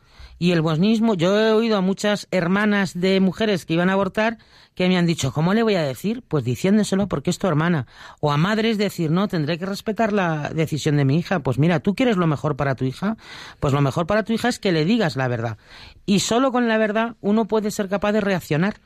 [0.42, 4.38] Y el buenismo, yo he oído a muchas hermanas de mujeres que iban a abortar
[4.74, 6.24] que me han dicho, ¿cómo le voy a decir?
[6.26, 7.86] Pues diciéndoselo porque es tu hermana.
[8.20, 11.40] O a madres decir, no, tendré que respetar la decisión de mi hija.
[11.40, 13.18] Pues mira, ¿tú quieres lo mejor para tu hija?
[13.60, 15.58] Pues lo mejor para tu hija es que le digas la verdad.
[16.06, 18.80] Y solo con la verdad uno puede ser capaz de reaccionar.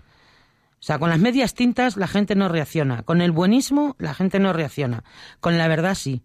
[0.81, 3.05] O sea, con las medias tintas la gente no reacciona.
[3.05, 5.05] Con el buenismo la gente no reacciona.
[5.39, 6.25] Con la verdad sí.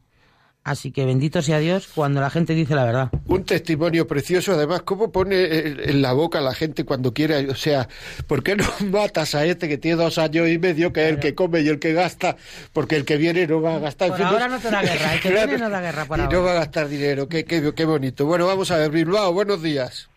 [0.63, 3.09] Así que bendito sea Dios cuando la gente dice la verdad.
[3.25, 7.49] Un testimonio precioso, además, ¿cómo pone en la boca a la gente cuando quiere?
[7.49, 7.87] O sea,
[8.27, 11.19] ¿por qué no matas a este que tiene dos años y medio, que es el
[11.19, 12.35] que come y el que gasta?
[12.73, 14.09] Porque el que viene no va a gastar.
[14.09, 16.43] Por ahora no te da guerra, el que viene no da guerra por y no
[16.43, 18.25] va a gastar dinero, qué, qué, qué bonito.
[18.25, 20.09] Bueno, vamos a ver, Bilbao, buenos días.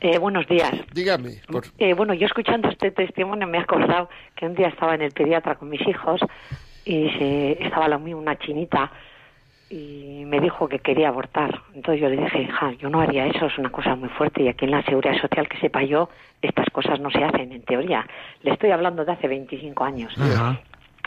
[0.00, 0.72] Eh, buenos días.
[0.92, 1.40] Dígame.
[1.78, 5.12] Eh, bueno, yo escuchando este testimonio me he acordado que un día estaba en el
[5.12, 6.20] pediatra con mis hijos
[6.84, 8.90] y se, estaba la una chinita
[9.72, 11.62] y me dijo que quería abortar.
[11.74, 14.48] Entonces yo le dije, ja, yo no haría eso, es una cosa muy fuerte y
[14.48, 16.10] aquí en la seguridad social que sepa yo,
[16.42, 18.06] estas cosas no se hacen en teoría.
[18.42, 20.14] Le estoy hablando de hace 25 años.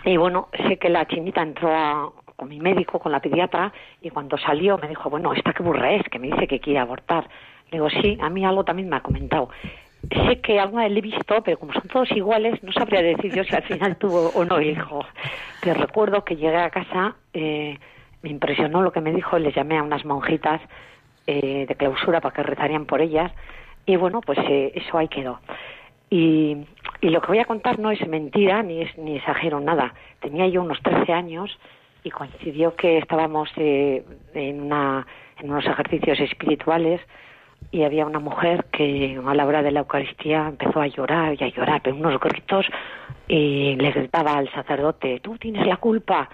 [0.03, 4.35] Y bueno, sé que la chinita entró con mi médico, con la pediatra, y cuando
[4.35, 6.03] salió me dijo, bueno, ¿esta qué burra es?
[6.09, 7.29] Que me dice que quiere abortar.
[7.69, 9.49] Le digo, sí, a mí algo también me ha comentado.
[10.09, 13.31] sé que alguna vez le he visto, pero como son todos iguales, no sabría decir
[13.31, 15.05] yo si al final tuvo o no hijo.
[15.61, 17.77] Pero recuerdo que llegué a casa, eh,
[18.25, 20.59] me impresionó lo que me dijo, les llamé a unas monjitas
[21.27, 23.31] eh, de clausura para que rezarían por ellas,
[23.85, 25.39] y bueno, pues eh, eso ahí quedó.
[26.09, 26.57] Y,
[27.01, 29.93] y, lo que voy a contar no es mentira ni es ni exagero nada.
[30.21, 31.55] Tenía yo unos 13 años
[32.03, 35.05] y coincidió que estábamos eh, en, una,
[35.39, 37.01] en unos ejercicios espirituales
[37.69, 41.43] y había una mujer que a la hora de la Eucaristía empezó a llorar y
[41.43, 42.65] a llorar, pero unos gritos
[43.27, 46.27] y le gritaba al sacerdote, tú tienes la culpa.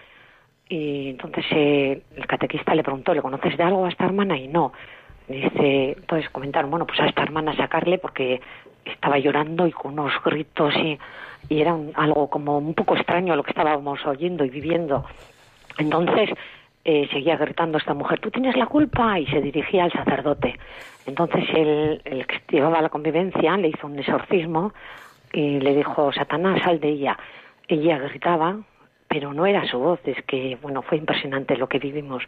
[0.71, 4.38] Y entonces eh, el catequista le preguntó, ¿le conoces de algo a esta hermana?
[4.38, 4.71] Y no.
[5.27, 8.39] Dice, entonces comentaron, bueno, pues a esta hermana sacarle porque
[8.86, 10.97] estaba llorando y con unos gritos y,
[11.49, 15.03] y era algo como un poco extraño lo que estábamos oyendo y viviendo.
[15.77, 16.29] Entonces
[16.86, 20.57] eh, seguía gritando esta mujer, tú tienes la culpa, y se dirigía al sacerdote.
[21.05, 24.73] Entonces él, el que llevaba la convivencia le hizo un exorcismo
[25.34, 27.17] y le dijo, Satanás, sal de ella.
[27.67, 28.55] Ella gritaba,
[29.12, 32.24] pero no era su voz, es que, bueno, fue impresionante lo que vivimos.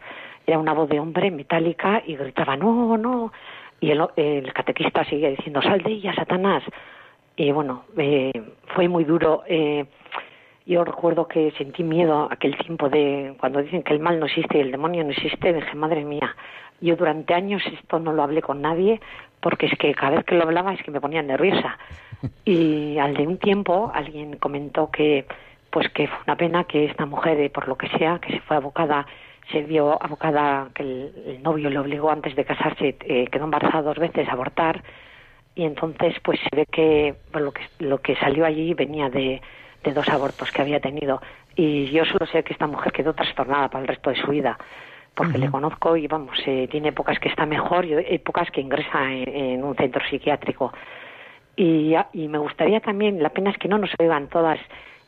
[0.46, 3.32] Era una voz de hombre metálica y gritaba, no, no.
[3.80, 6.62] Y el, el catequista seguía diciendo, sal de ella, Satanás.
[7.36, 8.32] Y bueno, eh,
[8.74, 9.44] fue muy duro.
[9.46, 9.86] Eh,
[10.66, 14.58] yo recuerdo que sentí miedo aquel tiempo de cuando dicen que el mal no existe
[14.58, 16.36] y el demonio no existe, dije, madre mía,
[16.82, 19.00] yo durante años esto no lo hablé con nadie
[19.40, 21.78] porque es que cada vez que lo hablaba es que me ponía nerviosa.
[22.46, 25.26] Y al de un tiempo alguien comentó que
[25.74, 28.40] pues que fue una pena que esta mujer, eh, por lo que sea, que se
[28.42, 29.08] fue abocada,
[29.50, 33.98] se vio abocada, que el, novio le obligó antes de casarse, eh, quedó embarazada dos
[33.98, 34.84] veces a abortar,
[35.56, 39.42] y entonces pues se ve que lo que lo que salió allí venía de
[39.82, 41.20] de dos abortos que había tenido.
[41.56, 44.56] Y yo solo sé que esta mujer quedó trastornada para el resto de su vida,
[45.12, 49.10] porque le conozco y vamos, eh, tiene épocas que está mejor y épocas que ingresa
[49.10, 50.72] en, un centro psiquiátrico.
[51.56, 54.60] Y, y, me gustaría también, la pena es que no nos oigan todas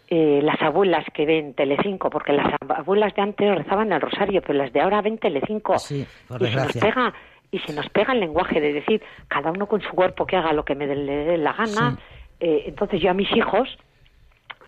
[0.08, 4.54] eh, las abuelas que ven Telecinco, porque las abuelas de antes rezaban el rosario, pero
[4.58, 5.78] las de ahora ven Telecinco.
[5.78, 7.14] Sí, por y se nos pega
[7.50, 10.52] y se nos pega el lenguaje de decir cada uno con su cuerpo que haga
[10.52, 11.98] lo que me dé la gana.
[12.38, 13.78] Eh, entonces yo a mis hijos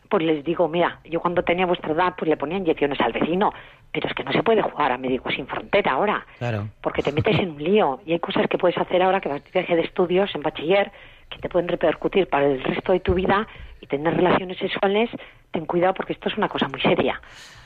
[0.09, 3.53] pues les digo, mira, yo cuando tenía vuestra edad, pues le ponía inyecciones al vecino,
[3.93, 6.69] pero es que no se puede jugar a Médicos Sin Frontera ahora, claro.
[6.81, 9.43] porque te metes en un lío y hay cosas que puedes hacer ahora que vas
[9.43, 10.91] a de estudios en bachiller
[11.29, 13.47] que te pueden repercutir para el resto de tu vida
[13.89, 15.11] tener relaciones sexuales,
[15.51, 17.21] ten cuidado porque esto es una cosa muy seria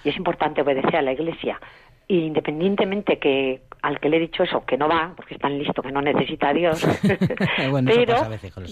[0.05, 1.61] y es importante obedecer a la Iglesia.
[2.09, 5.59] Y independientemente que al que le he dicho eso, que no va, porque es tan
[5.59, 6.87] listo que no necesita a Dios,
[7.87, 8.17] pero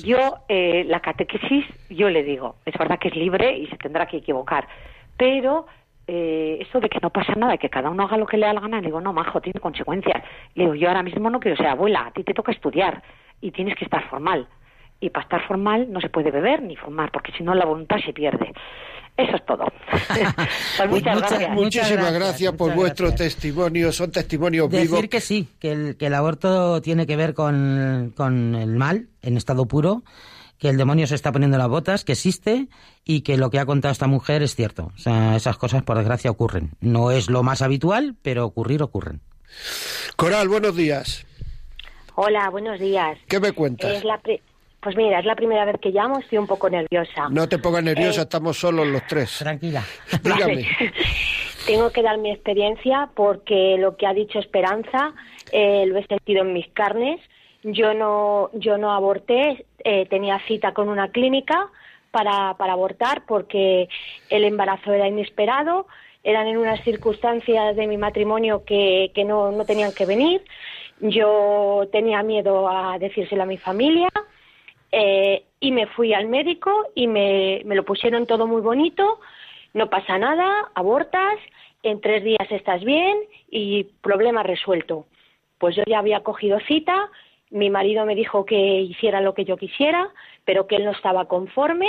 [0.04, 4.06] yo, eh, la catequesis, yo le digo, es verdad que es libre y se tendrá
[4.06, 4.68] que equivocar,
[5.16, 5.66] pero
[6.06, 8.52] eh, eso de que no pasa nada, que cada uno haga lo que le da
[8.52, 10.24] la gana, le digo, no, majo, tiene consecuencias.
[10.54, 13.02] Le digo, yo ahora mismo no quiero ser abuela, a ti te toca estudiar
[13.40, 14.48] y tienes que estar formal.
[15.00, 17.96] Y para estar formal no se puede beber ni fumar, porque si no la voluntad
[18.04, 18.52] se pierde.
[19.16, 19.64] Eso es todo.
[20.76, 21.50] Pues muchas, gracias.
[21.50, 23.92] Muchísimas gracias, por vuestro testimonio.
[23.92, 24.96] Son testimonios Decir vivos.
[24.98, 29.08] Decir que sí, que el, que el aborto tiene que ver con, con el mal
[29.22, 30.02] en estado puro
[30.60, 32.68] que el demonio se está poniendo las botas, que existe
[33.04, 34.92] y que lo que ha contado esta mujer es cierto.
[34.94, 36.72] O sea, esas cosas por desgracia ocurren.
[36.80, 39.22] No es lo más habitual, pero ocurrir ocurren.
[40.16, 41.26] Coral, buenos días.
[42.14, 43.18] Hola, buenos días.
[43.26, 43.90] ¿Qué me cuentas?
[43.90, 44.20] Es la
[44.80, 47.28] pues mira, es la primera vez que llamo, estoy un poco nerviosa.
[47.30, 49.38] No te pongas nerviosa, eh, estamos solos los tres.
[49.38, 49.84] Tranquila.
[50.22, 50.66] Dígame.
[51.66, 55.12] Tengo que dar mi experiencia porque lo que ha dicho Esperanza
[55.52, 57.20] eh, lo he sentido en mis carnes.
[57.62, 61.68] Yo no, yo no aborté, eh, tenía cita con una clínica
[62.10, 63.88] para, para abortar porque
[64.30, 65.86] el embarazo era inesperado,
[66.24, 70.42] eran en unas circunstancias de mi matrimonio que, que no, no tenían que venir.
[71.00, 74.08] Yo tenía miedo a decírselo a mi familia
[74.92, 79.20] eh, y me fui al médico y me, me lo pusieron todo muy bonito,
[79.74, 81.38] no pasa nada, abortas,
[81.83, 83.18] en tres días estás bien
[83.50, 85.07] y problema resuelto.
[85.59, 87.11] Pues yo ya había cogido cita,
[87.50, 90.09] mi marido me dijo que hiciera lo que yo quisiera,
[90.44, 91.88] pero que él no estaba conforme.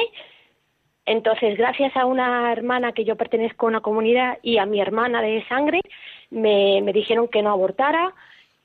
[1.06, 5.22] Entonces, gracias a una hermana que yo pertenezco a una comunidad y a mi hermana
[5.22, 5.82] de sangre,
[6.30, 8.14] me, me dijeron que no abortara,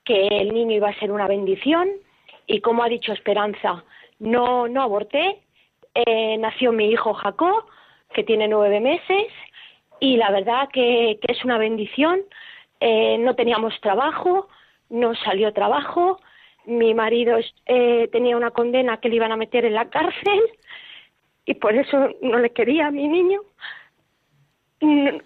[0.05, 1.89] que el niño iba a ser una bendición
[2.47, 3.85] y como ha dicho Esperanza,
[4.19, 5.43] no, no aborté.
[5.95, 7.65] Eh, nació mi hijo Jacob,
[8.13, 9.33] que tiene nueve meses,
[10.01, 12.21] y la verdad que, es una bendición.
[12.81, 14.49] Eh, no teníamos trabajo,
[14.91, 16.21] no salió trabajo.
[16.67, 20.41] Mi marido eh, tenía una condena que le iban a meter en la cárcel
[21.47, 23.41] y por eso no le quería a mi niño.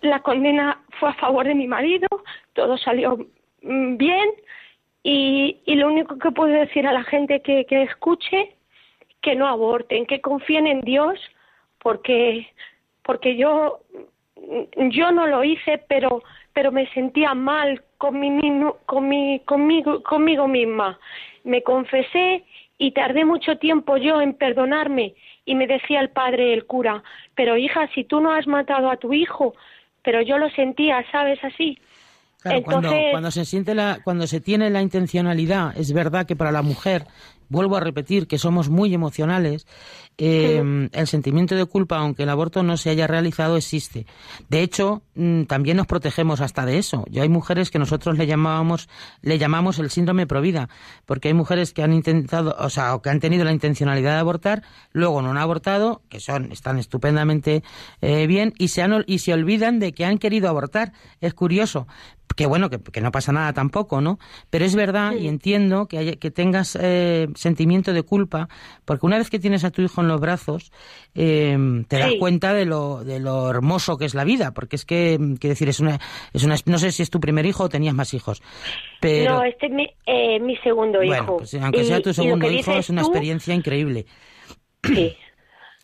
[0.03, 2.07] La condena fue a favor de mi marido,
[2.53, 3.17] todo salió
[3.63, 4.31] mm, bien
[5.03, 8.55] y, y lo único que puedo decir a la gente que, que escuche
[9.23, 11.19] que no aborten, que confíen en Dios,
[11.83, 12.47] porque,
[13.03, 13.81] porque yo,
[14.91, 18.31] yo no lo hice, pero, pero me sentía mal con mi,
[18.87, 20.99] con mi, conmigo, conmigo misma.
[21.45, 22.45] Me confesé
[22.79, 27.03] y tardé mucho tiempo yo en perdonarme y me decía el padre, el cura,
[27.35, 29.55] pero hija, si tú no has matado a tu hijo,
[30.03, 31.43] pero yo lo sentía, ¿sabes?
[31.45, 31.79] Así.
[32.65, 36.63] cuando, cuando, se siente la, cuando se tiene la intencionalidad, es verdad que para la
[36.63, 37.05] mujer
[37.51, 39.67] vuelvo a repetir que somos muy emocionales,
[40.17, 44.07] eh, el sentimiento de culpa, aunque el aborto no se haya realizado, existe.
[44.49, 47.05] De hecho, mm, también nos protegemos hasta de eso.
[47.11, 48.89] Yo hay mujeres que nosotros le llamábamos,
[49.21, 50.69] le llamamos el síndrome provida,
[51.07, 54.21] porque hay mujeres que han intentado, o sea, o que han tenido la intencionalidad de
[54.21, 57.63] abortar, luego no han abortado, que son, están estupendamente
[58.01, 60.93] eh, bien, y se han, y se olvidan de que han querido abortar.
[61.21, 61.89] Es curioso,
[62.37, 64.19] que bueno, que, no pasa nada tampoco, ¿no?
[64.51, 68.49] Pero es verdad y entiendo que, que tengas eh, sentimiento de culpa,
[68.85, 70.73] porque una vez que tienes a tu hijo en los brazos,
[71.15, 71.57] eh,
[71.89, 75.19] te das cuenta de lo, de lo hermoso que es la vida, porque es que,
[75.41, 75.99] quiero decir, es una,
[76.33, 78.43] es una, no sé si es tu primer hijo o tenías más hijos,
[79.01, 79.35] pero...
[79.35, 81.39] No, este es mi, eh, mi segundo hijo.
[81.39, 84.07] Pues, aunque sea tu segundo hijo, es una experiencia increíble.
[84.85, 85.17] Sí.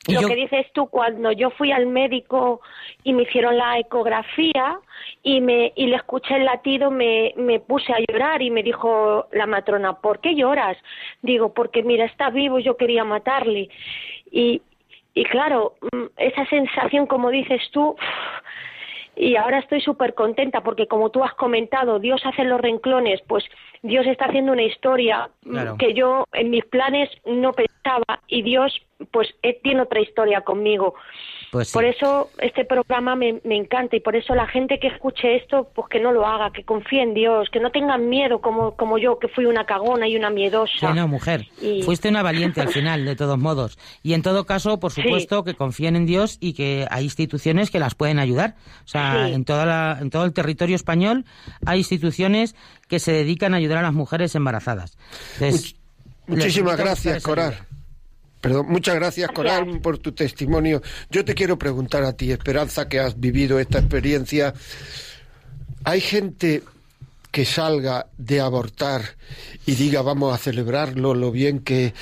[0.08, 2.60] Lo que dices tú, cuando yo fui al médico
[3.02, 4.78] y me hicieron la ecografía
[5.26, 9.26] y, me, y le escuché el latido, me, me puse a llorar y me dijo
[9.32, 10.78] la matrona, ¿por qué lloras?
[11.20, 13.68] Digo, porque mira, está vivo, yo quería matarle.
[14.30, 14.62] Y,
[15.14, 17.96] y claro, mm, esa sensación, como dices tú,
[19.16, 23.44] y ahora estoy súper contenta porque como tú has comentado, Dios hace los renclones, pues
[23.82, 25.28] Dios está haciendo una historia
[25.80, 29.34] que yo en mis planes no pensaba y Dios pues
[29.64, 30.94] tiene otra historia conmigo.
[31.56, 35.70] Pues por eso este programa me, encanta y por eso la gente que escuche esto,
[35.74, 38.98] pues que no lo haga, que confíe en Dios, que no tengan miedo como, como
[38.98, 40.92] yo, que fui una cagona y una miedosa.
[40.92, 41.46] Sí, mujer,
[41.82, 43.78] fuiste una valiente al final, de todos modos.
[44.02, 47.78] Y en todo caso, por supuesto, que confíen en Dios y que hay instituciones que
[47.78, 48.56] las pueden ayudar.
[48.84, 51.24] O sea, en, toda en todo el territorio español
[51.64, 52.54] hay instituciones
[52.88, 54.98] que se dedican a ayudar a las mujeres embarazadas.
[56.26, 57.56] muchísimas gracias, Coral.
[58.46, 60.80] Perdón, muchas gracias, Coral, por tu testimonio.
[61.10, 64.54] Yo te quiero preguntar a ti, Esperanza, que has vivido esta experiencia.
[65.82, 66.62] ¿Hay gente
[67.32, 69.02] que salga de abortar
[69.66, 71.92] y diga vamos a celebrarlo, lo bien que,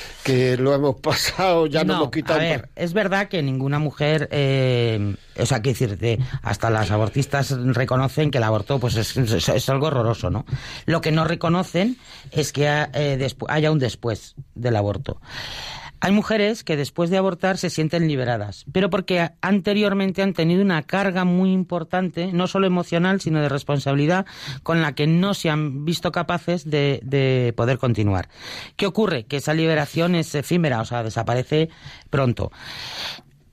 [0.59, 2.41] lo hemos pasado, ya no, hemos quitado.
[2.41, 7.51] A ver, es verdad que ninguna mujer, eh, o sea, que decirte, hasta las abortistas
[7.51, 10.45] reconocen que el aborto pues es, algo horroroso, ¿no?
[10.85, 11.97] Lo que no reconocen
[12.31, 15.21] es que eh, haya un después del aborto.
[16.05, 20.83] Hay mujeres que después de abortar se sienten liberadas, pero porque anteriormente han tenido una
[20.83, 24.27] carga muy importante, no solo emocional, sino de responsabilidad,
[24.62, 28.29] con la que no se han visto capaces de, de poder continuar.
[28.77, 29.25] ¿Qué ocurre?
[29.25, 31.71] Que esa liberación es efímera, o sea, desaparece
[32.11, 32.53] pronto.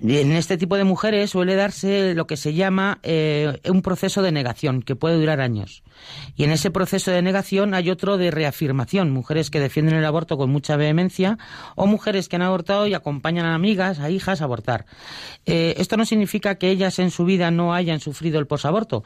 [0.04, 4.32] En este tipo de mujeres suele darse lo que se llama eh, un proceso de
[4.32, 5.84] negación, que puede durar años.
[6.36, 10.38] Y en ese proceso de negación hay otro de reafirmación, mujeres que defienden el aborto
[10.38, 11.38] con mucha vehemencia
[11.76, 14.88] o mujeres que han abortado y acompañan a amigas, a hijas a abortar.
[15.46, 19.04] Eh, esto no significa que ellas en su vida no hayan sufrido el posaborto.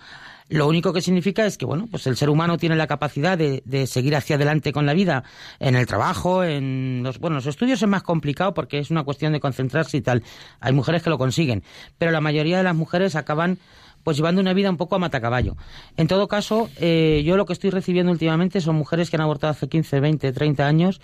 [0.47, 3.88] Lo único que significa es que, bueno, pues el ser humano tiene la capacidad de,
[3.88, 5.23] seguir hacia adelante con la vida
[5.60, 9.34] en el trabajo, en los, bueno, los estudios es más complicado porque es una cuestión
[9.34, 10.23] de concentrarse y tal.
[10.60, 11.63] Hay mujeres que lo consiguen,
[11.97, 13.58] pero la mayoría de las mujeres acaban
[14.05, 15.58] pues llevando una vida un poco a matacaballo.
[15.97, 19.49] En todo caso, eh, yo lo que estoy recibiendo últimamente son mujeres que han abortado
[19.49, 21.01] hace 15, 20, 30 años,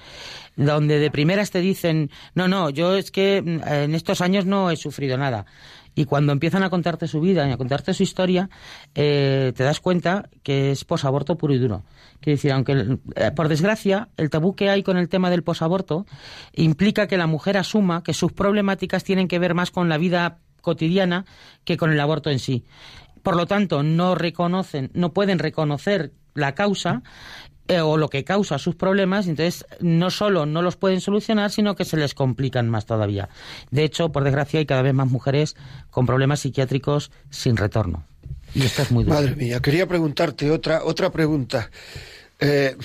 [0.55, 4.69] donde de primeras te dicen, no, no, yo es que mm, en estos años no
[4.69, 5.47] he sufrido nada.
[5.93, 8.49] Y cuando empiezan a contarte su vida y a contarte su historia,
[8.95, 11.83] eh, te das cuenta que es posaborto puro y duro.
[12.21, 16.05] Quiero decir, aunque eh, por desgracia el tabú que hay con el tema del posaborto
[16.53, 20.37] implica que la mujer asuma que sus problemáticas tienen que ver más con la vida
[20.61, 21.25] cotidiana
[21.65, 22.63] que con el aborto en sí.
[23.23, 27.03] Por lo tanto, no reconocen, no pueden reconocer la causa
[27.67, 31.75] eh, o lo que causa sus problemas, entonces no solo no los pueden solucionar, sino
[31.75, 33.29] que se les complican más todavía.
[33.69, 35.55] De hecho, por desgracia, hay cada vez más mujeres
[35.89, 38.05] con problemas psiquiátricos sin retorno.
[38.53, 39.15] Y esto es muy duro.
[39.15, 41.71] Madre mía, quería preguntarte otra, otra pregunta.
[42.39, 42.75] Eh,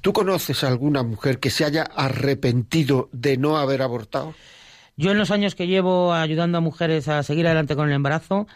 [0.00, 4.34] ¿Tú conoces a alguna mujer que se haya arrepentido de no haber abortado?
[4.96, 8.46] Yo en los años que llevo ayudando a mujeres a seguir adelante con el embarazo,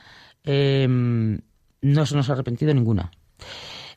[0.44, 3.10] eh, no se nos ha arrepentido ninguna.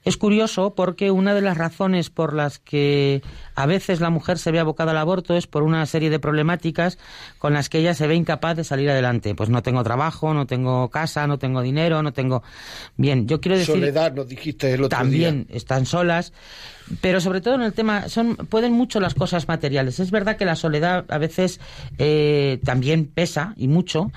[0.03, 3.21] Es curioso porque una de las razones por las que
[3.55, 6.97] a veces la mujer se ve abocada al aborto es por una serie de problemáticas
[7.37, 9.35] con las que ella se ve incapaz de salir adelante.
[9.35, 12.41] Pues no tengo trabajo, no tengo casa, no tengo dinero, no tengo...
[12.97, 13.75] Bien, yo quiero decir...
[13.75, 16.33] Soledad, nos dijiste el otro también están solas,
[16.99, 19.99] pero sobre todo en el tema, son pueden mucho las cosas materiales.
[19.99, 21.59] Es verdad que la soledad a veces
[21.99, 24.11] eh, también pesa y mucho,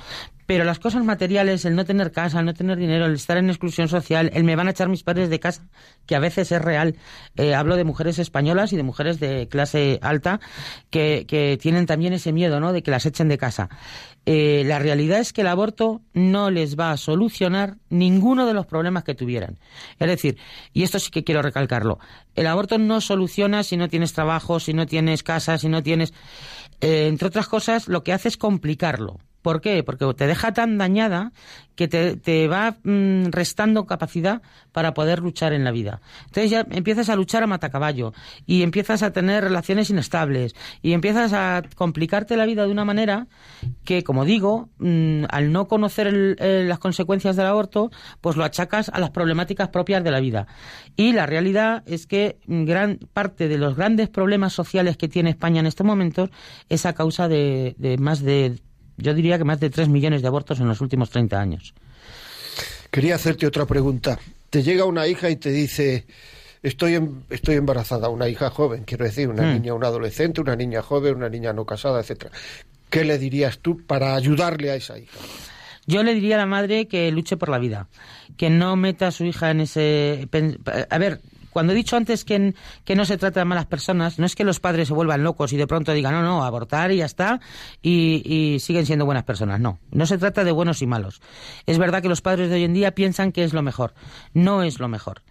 [0.46, 3.48] pero las cosas materiales, el no tener casa, el no tener dinero, el estar en
[3.48, 5.66] exclusión social, el me van a echar mis padres de casa,
[6.06, 6.96] que a veces es real.
[7.36, 10.40] Eh, hablo de mujeres españolas y de mujeres de clase alta
[10.90, 12.72] que, que tienen también ese miedo, ¿no?
[12.72, 13.68] De que las echen de casa.
[14.26, 18.66] Eh, la realidad es que el aborto no les va a solucionar ninguno de los
[18.66, 19.58] problemas que tuvieran.
[19.98, 20.38] Es decir,
[20.72, 21.98] y esto sí que quiero recalcarlo,
[22.34, 26.14] el aborto no soluciona si no tienes trabajo, si no tienes casa, si no tienes...
[26.80, 29.18] Eh, entre otras cosas, lo que hace es complicarlo.
[29.44, 29.82] ¿Por qué?
[29.82, 31.32] Porque te deja tan dañada
[31.76, 34.40] que te, va mm, restando capacidad
[34.72, 36.00] para poder luchar en la vida.
[36.28, 38.14] Entonces ya empiezas a luchar a matacaballo
[38.46, 43.26] y empiezas a tener relaciones inestables y empiezas a complicarte la vida de una manera
[43.84, 47.90] que, como digo, mm, al no conocer las consecuencias del aborto,
[48.22, 50.46] pues lo achacas a las problemáticas propias de la vida.
[50.96, 55.60] Y la realidad es que gran parte de los grandes problemas sociales que tiene España
[55.60, 56.30] en estos momentos
[56.70, 58.56] es a causa de más de
[58.96, 61.74] yo diría que más de 3 millones de abortos en los últimos 30 años.
[62.90, 64.18] Quería hacerte otra pregunta.
[64.50, 66.06] Te llega una hija y te dice,
[66.62, 69.54] estoy, estoy embarazada, una hija joven, quiero decir, una hmm.
[69.54, 72.30] niña, una adolescente, una niña joven, una niña no casada, etcétera.
[72.90, 75.18] ¿Qué le dirías tú para ayudarle a esa hija?
[75.86, 77.88] Yo le diría a la madre que luche por la vida,
[78.36, 80.28] que no meta a su hija en ese...
[80.88, 81.20] A ver,
[81.54, 82.52] cuando he dicho antes que,
[82.84, 85.52] que no se trata de malas personas, no es que los padres se vuelvan locos
[85.52, 87.40] y de pronto digan, no, no, abortar y ya está,
[87.80, 89.60] y, y siguen siendo buenas personas.
[89.60, 91.22] No, no se trata de buenos y malos.
[91.64, 93.94] Es verdad que los padres de hoy en día piensan que es lo mejor.
[94.34, 95.22] No es lo mejor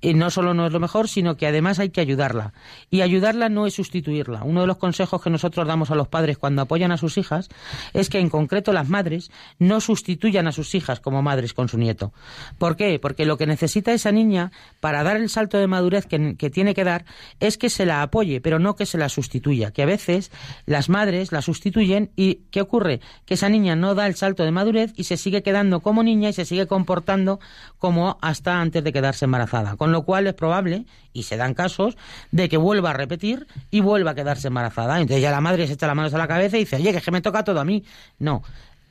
[0.00, 2.54] y no solo no es lo mejor, sino que además hay que ayudarla.
[2.90, 4.42] Y ayudarla no es sustituirla.
[4.44, 7.48] Uno de los consejos que nosotros damos a los padres cuando apoyan a sus hijas
[7.92, 11.76] es que en concreto las madres no sustituyan a sus hijas como madres con su
[11.76, 12.12] nieto.
[12.58, 12.98] ¿Por qué?
[12.98, 16.74] Porque lo que necesita esa niña para dar el salto de madurez que, que tiene
[16.74, 17.04] que dar
[17.38, 19.70] es que se la apoye, pero no que se la sustituya.
[19.70, 20.30] Que a veces
[20.64, 23.00] las madres la sustituyen y ¿qué ocurre?
[23.26, 26.30] Que esa niña no da el salto de madurez y se sigue quedando como niña
[26.30, 27.38] y se sigue comportando
[27.78, 29.49] como hasta antes de quedarse embarazada.
[29.76, 31.96] Con lo cual es probable, y se dan casos,
[32.30, 35.00] de que vuelva a repetir y vuelva a quedarse embarazada.
[35.00, 36.98] Entonces ya la madre se echa las manos a la cabeza y dice, oye, que,
[36.98, 37.84] es que me toca todo a mí.
[38.18, 38.42] No.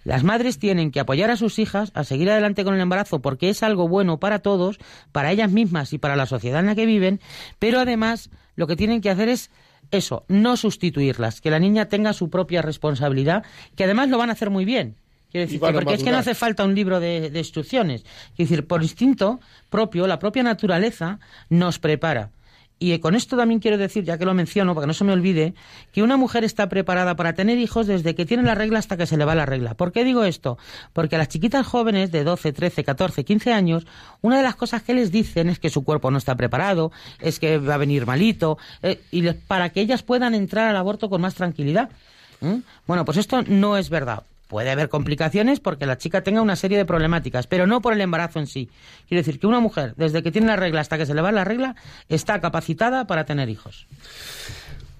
[0.03, 3.49] Las madres tienen que apoyar a sus hijas a seguir adelante con el embarazo porque
[3.49, 4.79] es algo bueno para todos,
[5.11, 7.19] para ellas mismas y para la sociedad en la que viven,
[7.59, 9.51] pero además lo que tienen que hacer es
[9.91, 13.43] eso, no sustituirlas, que la niña tenga su propia responsabilidad,
[13.75, 14.95] que además lo van a hacer muy bien.
[15.31, 18.03] Quiero decir, porque es que no hace falta un libro de, de instrucciones.
[18.35, 21.19] Quiero decir, por instinto propio, la propia naturaleza
[21.49, 22.31] nos prepara.
[22.81, 25.11] Y con esto también quiero decir, ya que lo menciono, para que no se me
[25.11, 25.53] olvide,
[25.91, 29.05] que una mujer está preparada para tener hijos desde que tiene la regla hasta que
[29.05, 29.73] se le va la regla.
[29.73, 30.57] ¿Por qué digo esto?
[30.93, 33.85] Porque a las chiquitas jóvenes de 12, 13, 14, 15 años,
[34.21, 37.39] una de las cosas que les dicen es que su cuerpo no está preparado, es
[37.39, 41.19] que va a venir malito, eh, y para que ellas puedan entrar al aborto con
[41.19, 41.89] más tranquilidad.
[42.87, 44.23] Bueno, pues esto no es verdad.
[44.49, 48.01] Puede haber complicaciones porque la chica tenga una serie de problemáticas, pero no por el
[48.01, 48.67] embarazo en sí.
[49.07, 51.31] Quiero decir que una mujer, desde que tiene la regla hasta que se le va
[51.31, 51.75] la regla,
[52.09, 53.85] está capacitada para tener hijos.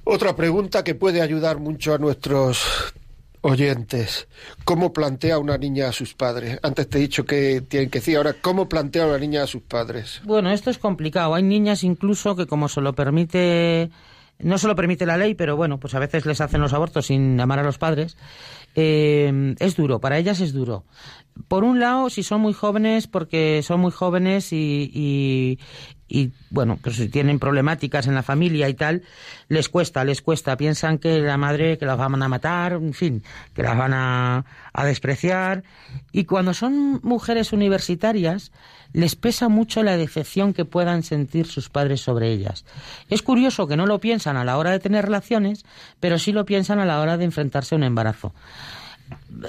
[0.04, 2.94] Otra pregunta que puede ayudar mucho a nuestros
[3.42, 4.28] oyentes.
[4.66, 6.60] ¿Cómo plantea una niña a sus padres?
[6.62, 9.64] Antes te he dicho que tienen que decir ahora, ¿cómo plantea una niña a sus
[9.64, 10.22] padres?
[10.26, 11.34] Bueno, esto es complicado.
[11.34, 13.90] Hay niñas incluso que como se lo permite,
[14.38, 17.08] no se lo permite la ley, pero bueno, pues a veces les hacen los abortos
[17.08, 18.16] sin llamar a los padres
[18.76, 20.86] eh, es duro, para ellas es duro.
[21.48, 25.60] Por un lado, si son muy jóvenes, porque son muy jóvenes y, y,
[26.50, 29.04] bueno, pues si tienen problemáticas en la familia y tal,
[29.48, 30.58] les cuesta, les cuesta.
[30.58, 34.46] Piensan que la madre, que las van a matar, en fin, que las van a,
[34.74, 35.64] a despreciar.
[36.12, 38.52] Y cuando son mujeres universitarias,
[38.94, 42.66] les pesa mucho la decepción que puedan sentir sus padres sobre ellas.
[43.10, 45.66] Es curioso que no lo piensan a la hora de tener relaciones,
[46.00, 48.34] pero sí lo piensan a la hora de enfrentarse a un embarazo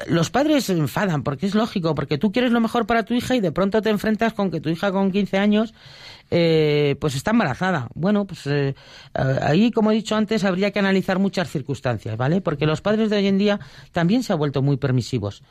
[0.06, 3.34] los padres se enfadan, porque es lógico, porque tú quieres lo mejor para tu hija
[3.34, 5.74] y de pronto te enfrentas con que tu hija con 15 años
[6.30, 7.88] eh, pues está embarazada.
[7.94, 8.74] Bueno, pues eh,
[9.14, 12.40] ahí, como he dicho antes, habría que analizar muchas circunstancias, ¿vale?
[12.40, 13.58] Porque los padres de hoy en día
[13.92, 15.42] también se han vuelto muy permisivos.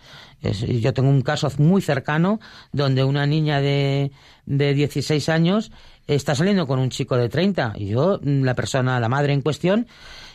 [0.41, 2.39] yo tengo un caso muy cercano
[2.71, 4.11] donde una niña de,
[4.45, 5.71] de 16 años
[6.07, 9.87] está saliendo con un chico de 30 y yo, la persona, la madre en cuestión,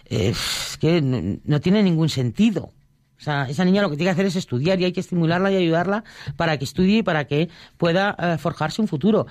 [0.06, 2.72] eh, es que no tiene ningún sentido.
[3.20, 5.56] Sea, esa niña lo que tiene que hacer es estudiar y hay que estimularla y
[5.56, 6.04] ayudarla
[6.36, 9.26] para que estudie y para que pueda eh, forjarse un futuro.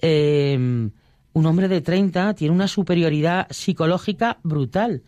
[0.00, 0.90] Em,
[1.32, 5.02] un hombre de 30 tiene una superioridad psicológica brutal.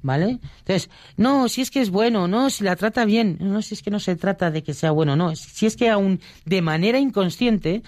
[0.00, 0.38] ¿Vale?
[0.60, 3.82] Entonces, no, si es que es bueno, no, si la trata bien, no, si es
[3.82, 7.00] que no se trata de que sea bueno, no, si es que aún de manera
[7.00, 7.82] inconsciente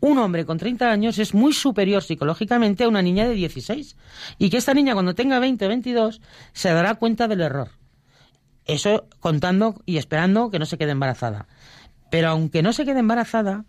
[0.00, 3.96] un hombre con 30 años es muy superior psicológicamente a una niña de 16
[4.38, 6.20] y que esta niña cuando tenga 20, 22
[6.52, 7.70] se dará cuenta del error.
[8.66, 11.46] Eso contando y esperando que no se quede embarazada.
[12.10, 13.64] Pero aunque no se quede embarazada,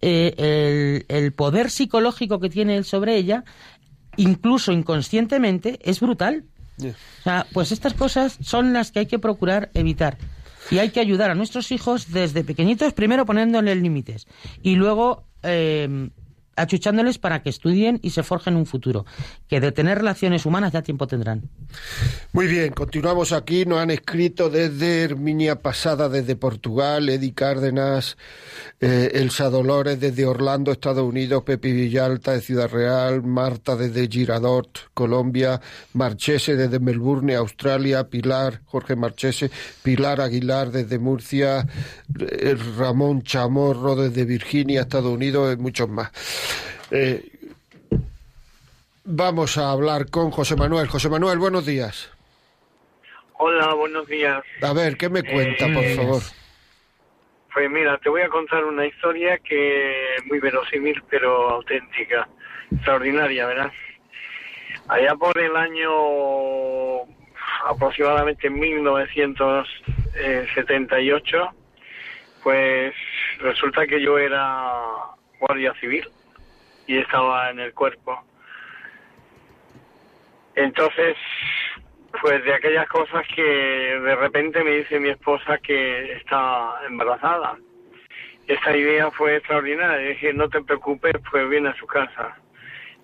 [0.00, 3.44] eh, el, poder psicológico que tiene él sobre ella,
[4.16, 6.44] incluso inconscientemente, es brutal.
[6.82, 10.16] O sea, pues estas cosas son las que hay que procurar evitar.
[10.70, 14.26] Y hay que ayudar a nuestros hijos desde pequeñitos, primero poniéndoles límites
[14.62, 16.10] y luego eh,
[16.56, 19.06] achuchándoles para que estudien y se forjen un futuro.
[19.48, 21.48] Que de tener relaciones humanas ya tiempo tendrán.
[22.32, 23.64] Muy bien, continuamos aquí.
[23.64, 28.16] Nos han escrito desde Herminia Pasada, desde Portugal, Edi Cárdenas,
[28.80, 34.90] eh, Elsa Dolores desde Orlando, Estados Unidos, Pepi Villalta de Ciudad Real, Marta desde Giradot,
[34.94, 35.60] Colombia,
[35.94, 39.50] Marchese desde Melbourne, Australia, Pilar, Jorge Marchese,
[39.82, 41.66] Pilar Aguilar desde Murcia,
[42.18, 46.10] eh, Ramón Chamorro desde Virginia, Estados Unidos y muchos más.
[46.90, 47.22] Eh,
[49.04, 50.88] vamos a hablar con José Manuel.
[50.88, 52.10] José Manuel, buenos días.
[53.38, 54.42] Hola, buenos días.
[54.62, 56.22] A ver, ¿qué me cuenta, por Eh, favor?
[57.52, 62.28] Pues mira, te voy a contar una historia que es muy verosímil, pero auténtica,
[62.70, 63.72] extraordinaria, ¿verdad?
[64.88, 67.00] Allá por el año
[67.66, 71.48] aproximadamente 1978,
[72.42, 72.94] pues
[73.40, 74.82] resulta que yo era
[75.38, 76.08] guardia civil
[76.90, 78.20] y estaba en el cuerpo.
[80.56, 81.16] Entonces,
[82.20, 87.56] pues de aquellas cosas que de repente me dice mi esposa que está embarazada.
[88.48, 90.08] Esta idea fue extraordinaria.
[90.08, 92.36] Dije, no te preocupes, pues viene a su casa.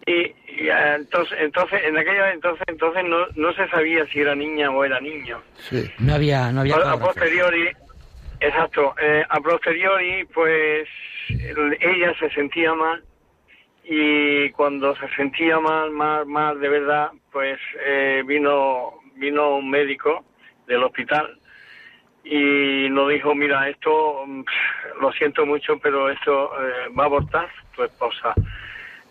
[0.05, 0.13] Y,
[0.49, 4.73] y, eh, entonces, entonces, en aquella entonces, entonces no, no se sabía si era niña
[4.73, 5.41] o era niño.
[5.59, 5.89] Sí.
[6.01, 7.07] No había, no había A, a ecografía.
[7.23, 7.71] posteriori,
[8.41, 10.89] exacto, eh, a posteriori, pues
[11.29, 13.05] el- ella se sentía mal
[13.89, 20.25] y cuando se sentía mal, mal, mal de verdad, pues eh, vino, vino un médico
[20.67, 21.39] del hospital
[22.25, 24.43] y nos dijo, mira, esto, mm,
[25.01, 28.35] lo siento mucho, pero esto eh, va a abortar tu esposa.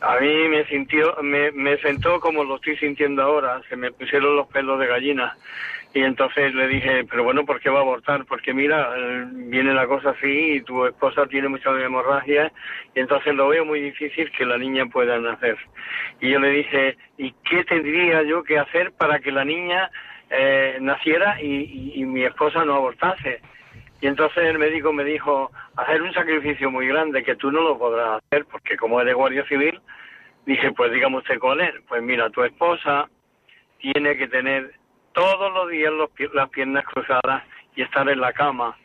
[0.02, 4.36] A mí me sintió, me, me sentó como lo estoy sintiendo ahora, se me pusieron
[4.36, 5.38] los pelos de gallina.
[5.96, 8.26] Y entonces le dije, pero bueno, ¿por qué va a abortar?
[8.26, 12.52] Porque mira, eh, viene la cosa así y tu esposa tiene mucha hemorragia
[12.94, 15.58] y entonces lo veo muy difícil que la niña pueda nacer.
[16.20, 19.90] Y yo le dije, ¿y qué tendría yo que hacer para que la niña
[20.30, 23.40] eh, naciera y, y- y mi esposa no abortase?
[24.02, 27.78] Y entonces el médico me dijo, hacer un sacrificio muy grande que tú no lo
[27.80, 29.80] podrás hacer porque como eres guardia civil,
[30.46, 31.82] dije, pues dígame usted con él.
[31.88, 33.08] Pues mira, tu esposa
[33.80, 34.74] tiene que tener
[35.16, 37.44] todos los días los las piernas cruzadas
[37.76, 38.78] y estar en la cama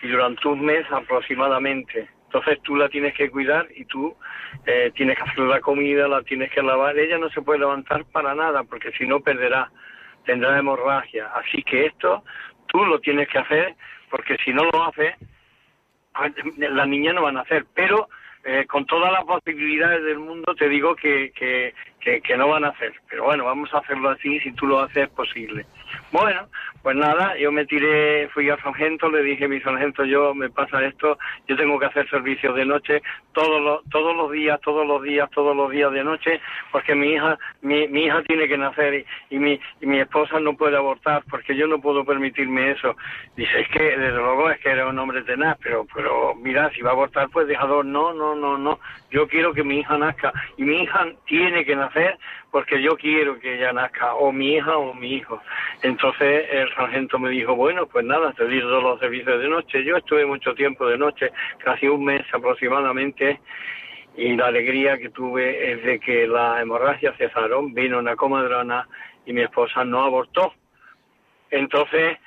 [0.00, 2.08] y durante un mes aproximadamente.
[2.26, 4.16] Entonces tú la tienes que cuidar y tú
[4.64, 6.96] eh, tienes que hacer la comida, la tienes que lavar.
[6.98, 9.70] Ella no se puede levantar para nada porque si no perderá,
[10.24, 11.30] tendrá hemorragia.
[11.34, 12.24] Así que esto
[12.68, 13.74] tú lo tienes que hacer
[14.08, 15.14] porque si no lo haces,
[16.56, 17.66] la niña no va a nacer.
[17.74, 18.08] Pero
[18.44, 22.64] eh, con todas las posibilidades del mundo te digo que, que, que, que no van
[22.64, 22.92] a hacer.
[23.08, 25.66] Pero bueno, vamos a hacerlo así, si tú lo haces es posible.
[26.12, 26.46] Bueno,
[26.82, 30.84] pues nada, yo me tiré, fui al sargento, le dije, mi sargento, yo me pasa
[30.84, 31.16] esto,
[31.48, 33.02] yo tengo que hacer servicios de noche
[33.32, 36.38] todos los, todos los días, todos los días, todos los días de noche,
[36.70, 38.92] porque mi hija, mi, mi hija tiene que nacer
[39.30, 42.94] y, y mi, y mi esposa no puede abortar, porque yo no puedo permitirme eso.
[43.34, 46.82] Dice, es que desde luego es que eres un hombre tenaz, pero, pero mira, si
[46.82, 48.78] va a abortar, pues dejador, no, no, no, no,
[49.12, 52.18] yo quiero que mi hija nazca, y mi hija tiene que nacer
[52.50, 55.40] porque yo quiero que ella nazca, o mi hija o mi hijo.
[55.82, 59.84] Entonces el sargento me dijo, bueno, pues nada, te todos los servicios de noche.
[59.84, 63.40] Yo estuve mucho tiempo de noche, casi un mes aproximadamente,
[64.16, 68.86] y la alegría que tuve es de que la hemorragia cesaron, vino una comadrona
[69.26, 70.52] y mi esposa no abortó.
[71.50, 72.18] Entonces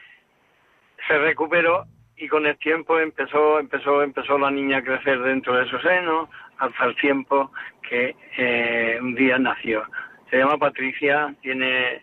[1.08, 1.86] se recuperó
[2.18, 6.30] y con el tiempo empezó empezó empezó la niña a crecer dentro de su seno
[6.58, 7.52] hasta el tiempo
[7.82, 9.84] que eh, un día nació.
[10.30, 12.02] Se llama Patricia, tiene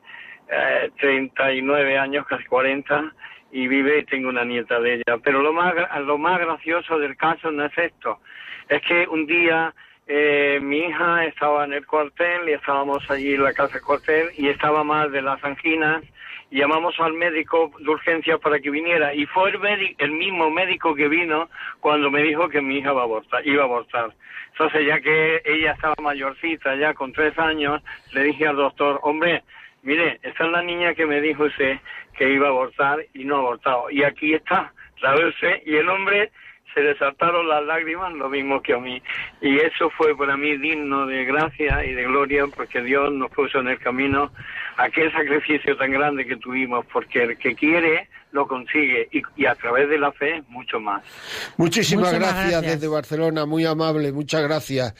[0.48, 3.12] eh, 39 años, casi 40,
[3.53, 5.18] y vive y tengo una nieta de ella.
[5.22, 5.74] Pero lo más,
[6.05, 8.20] lo más gracioso del caso no es esto,
[8.68, 9.74] es que un día
[10.07, 14.30] eh, mi hija estaba en el cuartel y estábamos allí en la casa del cuartel
[14.36, 16.03] y estaba mal de las anginas.
[16.53, 21.09] Llamamos al médico de urgencia para que viniera y fue el, el mismo médico que
[21.09, 21.48] vino
[21.80, 23.46] cuando me dijo que mi hija iba a abortar.
[23.46, 24.12] Iba a abortar.
[24.50, 27.82] Entonces, ya que ella estaba mayorcita, ya con tres años,
[28.12, 29.42] le dije al doctor, hombre,
[29.82, 31.78] mire, esta es la niña que me dijo usted
[32.16, 33.90] que iba a abortar y no ha abortado.
[33.90, 36.30] Y aquí está, la usted, y el hombre
[36.74, 39.00] se le saltaron las lágrimas, lo mismo que a mí.
[39.40, 43.60] Y eso fue para mí digno de gracia y de gloria, porque Dios nos puso
[43.60, 44.32] en el camino
[44.76, 49.88] aquel sacrificio tan grande que tuvimos, porque el que quiere lo consigue y, a través
[49.90, 51.04] de la fe mucho más.
[51.56, 54.94] Muchísimas, gracias, desde Barcelona, muy amable, muchas gracias.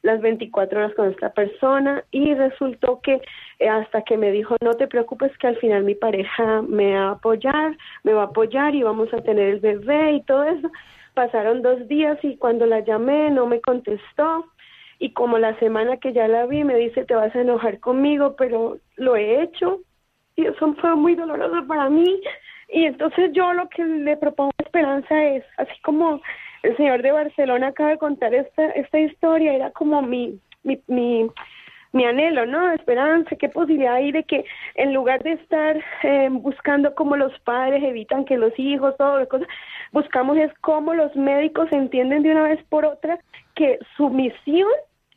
[0.03, 3.21] las 24 horas con esta persona y resultó que
[3.59, 7.07] eh, hasta que me dijo no te preocupes que al final mi pareja me va
[7.07, 10.71] a apoyar, me va a apoyar y vamos a tener el bebé y todo eso.
[11.13, 14.45] Pasaron dos días y cuando la llamé no me contestó.
[14.99, 18.35] Y como la semana que ya la vi me dice te vas a enojar conmigo
[18.37, 19.79] pero lo he hecho.
[20.35, 22.21] Y eso fue muy doloroso para mí.
[22.69, 26.21] Y entonces yo lo que le propongo Esperanza es, así como
[26.63, 32.05] el señor de Barcelona acaba de contar esta, esta historia, era como mi, mi, mi,
[32.05, 32.71] anhelo, ¿no?
[32.73, 34.43] Esperanza, qué posibilidad hay de que
[34.75, 39.29] en lugar de estar eh, buscando cómo los padres evitan que los hijos, todo las
[39.29, 39.47] cosas,
[39.93, 43.19] buscamos es cómo los médicos entienden de una vez por otra
[43.55, 44.69] que su misión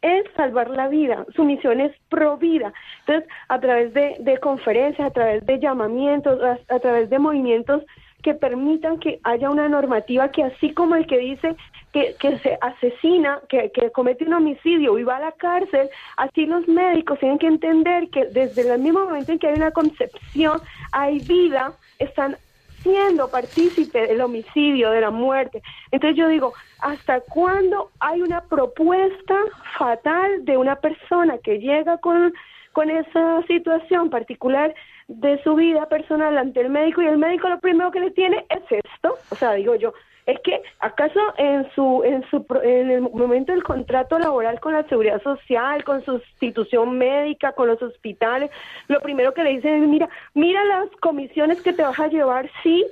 [0.02, 2.72] es salvar la vida, su misión es pro vida.
[3.00, 7.82] Entonces, a través de, de conferencias, a través de llamamientos, a, través de movimientos
[8.22, 11.56] que permitan que haya una normativa que así como el que dice
[11.92, 16.46] que, que se asesina, que, que comete un homicidio y va a la cárcel, así
[16.46, 20.60] los médicos tienen que entender que desde el mismo momento en que hay una concepción,
[20.92, 22.36] hay vida, están
[22.82, 25.62] siendo partícipe del homicidio, de la muerte.
[25.90, 29.36] Entonces yo digo, ¿hasta cuándo hay una propuesta
[29.78, 32.32] fatal de una persona que llega con,
[32.72, 34.74] con esa situación particular
[35.10, 38.46] de su vida personal ante el médico y el médico lo primero que le tiene
[38.48, 39.16] es esto?
[39.30, 39.92] O sea, digo yo,
[40.26, 44.86] es que acaso en su en su en el momento del contrato laboral con la
[44.88, 48.50] seguridad social con su institución médica con los hospitales
[48.88, 52.50] lo primero que le dicen es mira mira las comisiones que te vas a llevar
[52.62, 52.84] sí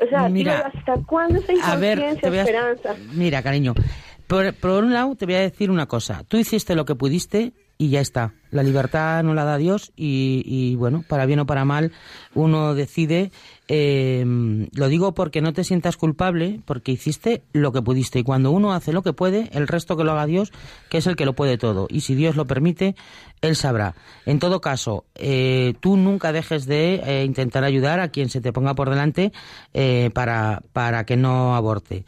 [0.00, 3.74] o sea mira, hasta cuándo esa inconsciencia esperanza mira cariño
[4.26, 6.24] por, por un lado te voy a decir una cosa.
[6.26, 8.32] Tú hiciste lo que pudiste y ya está.
[8.50, 11.90] La libertad no la da Dios y, bueno, para bien o para mal,
[12.34, 13.32] uno decide.
[13.66, 14.24] Eh,
[14.72, 18.20] lo digo porque no te sientas culpable, porque hiciste lo que pudiste.
[18.20, 20.52] Y cuando uno hace lo que puede, el resto que lo haga Dios,
[20.88, 21.88] que es el que lo puede todo.
[21.90, 22.94] Y si Dios lo permite,
[23.40, 23.96] Él sabrá.
[24.24, 28.52] En todo caso, eh, tú nunca dejes de eh, intentar ayudar a quien se te
[28.52, 29.32] ponga por delante
[30.12, 32.04] para, para que no aborte.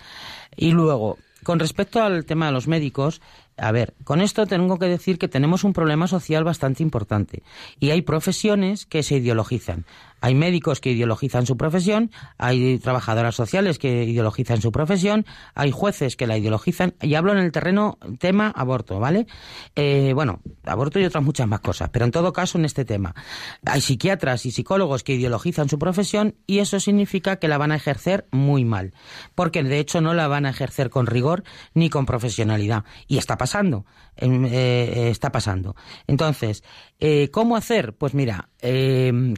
[0.57, 3.21] Y luego, con respecto al tema de los médicos,
[3.59, 7.43] a ver, con esto tengo que decir que tenemos un problema social bastante importante
[7.81, 9.87] y hay profesiones que se ideologizan.
[10.27, 15.25] Hay médicos que ideologizan su profesión, hay trabajadoras sociales que ideologizan su profesión,
[15.55, 19.29] hay jueces que la ideologizan y hablo en el terreno tema aborto, ¿vale?
[19.77, 23.15] Eh, bueno, aborto y otras muchas más cosas, pero en todo caso en este tema.
[23.65, 27.77] Hay psiquiatras y psicólogos que ideologizan su profesión y eso significa que la van a
[27.77, 28.95] ejercer muy mal,
[29.37, 33.39] porque de hecho no la van a ejercer con rigor ni con profesionalidad y está
[33.39, 35.77] pasando, em, eh, eh, está pasando.
[36.09, 36.65] Entonces,
[37.31, 37.95] ¿cómo hacer?
[37.97, 38.49] Pues mira,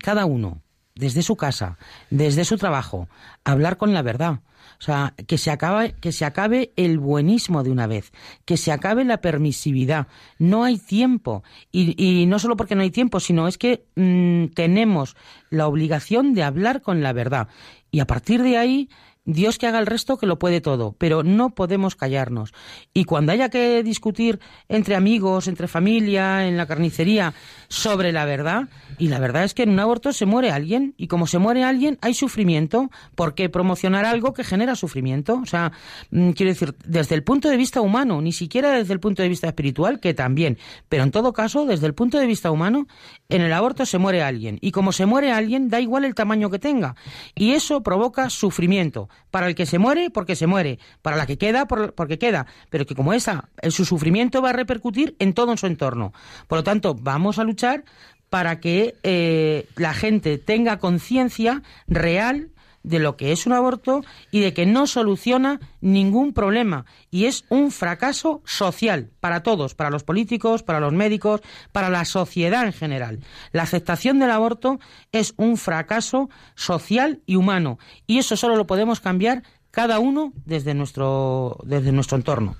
[0.02, 0.62] cada uno
[0.98, 1.78] desde su casa,
[2.10, 3.08] desde su trabajo,
[3.44, 4.40] hablar con la verdad.
[4.80, 8.12] O sea, que se acabe, que se acabe el buenismo de una vez,
[8.44, 10.06] que se acabe la permisividad.
[10.38, 11.42] No hay tiempo.
[11.72, 15.16] Y, no solo porque no hay tiempo, sino es que mm, tenemos
[15.50, 17.48] la obligación de hablar con la verdad.
[17.90, 18.88] Y a partir de ahí,
[19.28, 22.54] Dios que haga el resto que lo puede todo, pero no podemos callarnos.
[22.94, 27.34] Y cuando haya que discutir entre amigos, entre familia, en la carnicería,
[27.68, 31.08] sobre la verdad, y la verdad es que en un aborto se muere alguien, y
[31.08, 35.40] como se muere alguien hay sufrimiento, ¿por qué promocionar algo que genera sufrimiento?
[35.42, 35.72] O sea,
[36.10, 39.28] mm, quiero decir, desde el punto de vista humano, ni siquiera desde el punto de
[39.28, 40.56] vista espiritual, que también,
[40.88, 42.86] pero en todo caso, desde el punto de vista humano,
[43.28, 46.48] en el aborto se muere alguien, y como se muere alguien, da igual el tamaño
[46.48, 46.96] que tenga,
[47.34, 51.38] y eso provoca sufrimiento, para el que se muere, porque se muere, para la que
[51.38, 55.66] queda, porque queda, pero que como esa, su sufrimiento va a repercutir en todo su
[55.66, 56.12] entorno.
[56.46, 57.84] Por lo tanto, vamos a luchar
[58.30, 62.50] para que eh, la gente tenga conciencia real
[62.88, 67.44] de lo que es un aborto y de que no soluciona ningún problema y es
[67.48, 72.72] un fracaso social para todos, para los políticos, para los médicos, para la sociedad en
[72.72, 73.20] general.
[73.52, 74.80] La aceptación del aborto
[75.12, 80.74] es un fracaso social y humano y eso solo lo podemos cambiar cada uno desde
[80.74, 82.56] nuestro, desde nuestro entorno.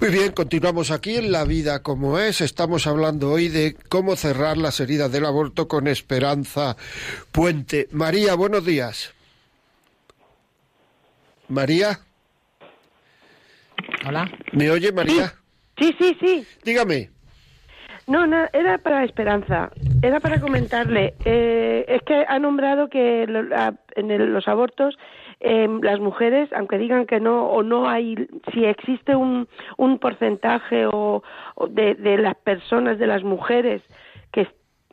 [0.00, 2.40] Muy bien, continuamos aquí en La Vida como es.
[2.40, 6.76] Estamos hablando hoy de cómo cerrar las heridas del aborto con Esperanza
[7.30, 7.88] Puente.
[7.92, 9.12] María, buenos días.
[11.50, 11.98] María.
[14.08, 14.30] Hola.
[14.52, 15.34] ¿Me oye, María?
[15.78, 16.46] Sí, sí, sí.
[16.64, 17.10] Dígame.
[18.06, 19.70] No, no, era para Esperanza.
[20.02, 21.14] Era para comentarle.
[21.24, 24.96] Eh, es que ha nombrado que en los abortos
[25.42, 28.14] Em, las mujeres, aunque digan que no o no hay,
[28.52, 29.48] si existe un,
[29.78, 31.22] un porcentaje o,
[31.70, 33.80] de, de, las personas, de las mujeres
[34.32, 34.46] que,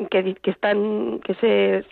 [0.10, 1.86] que, que están, que se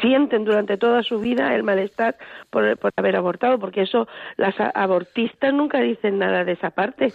[0.00, 2.16] sienten durante toda su vida el malestar
[2.50, 7.12] por, por haber abortado, porque eso las abortistas nunca dicen nada de esa parte.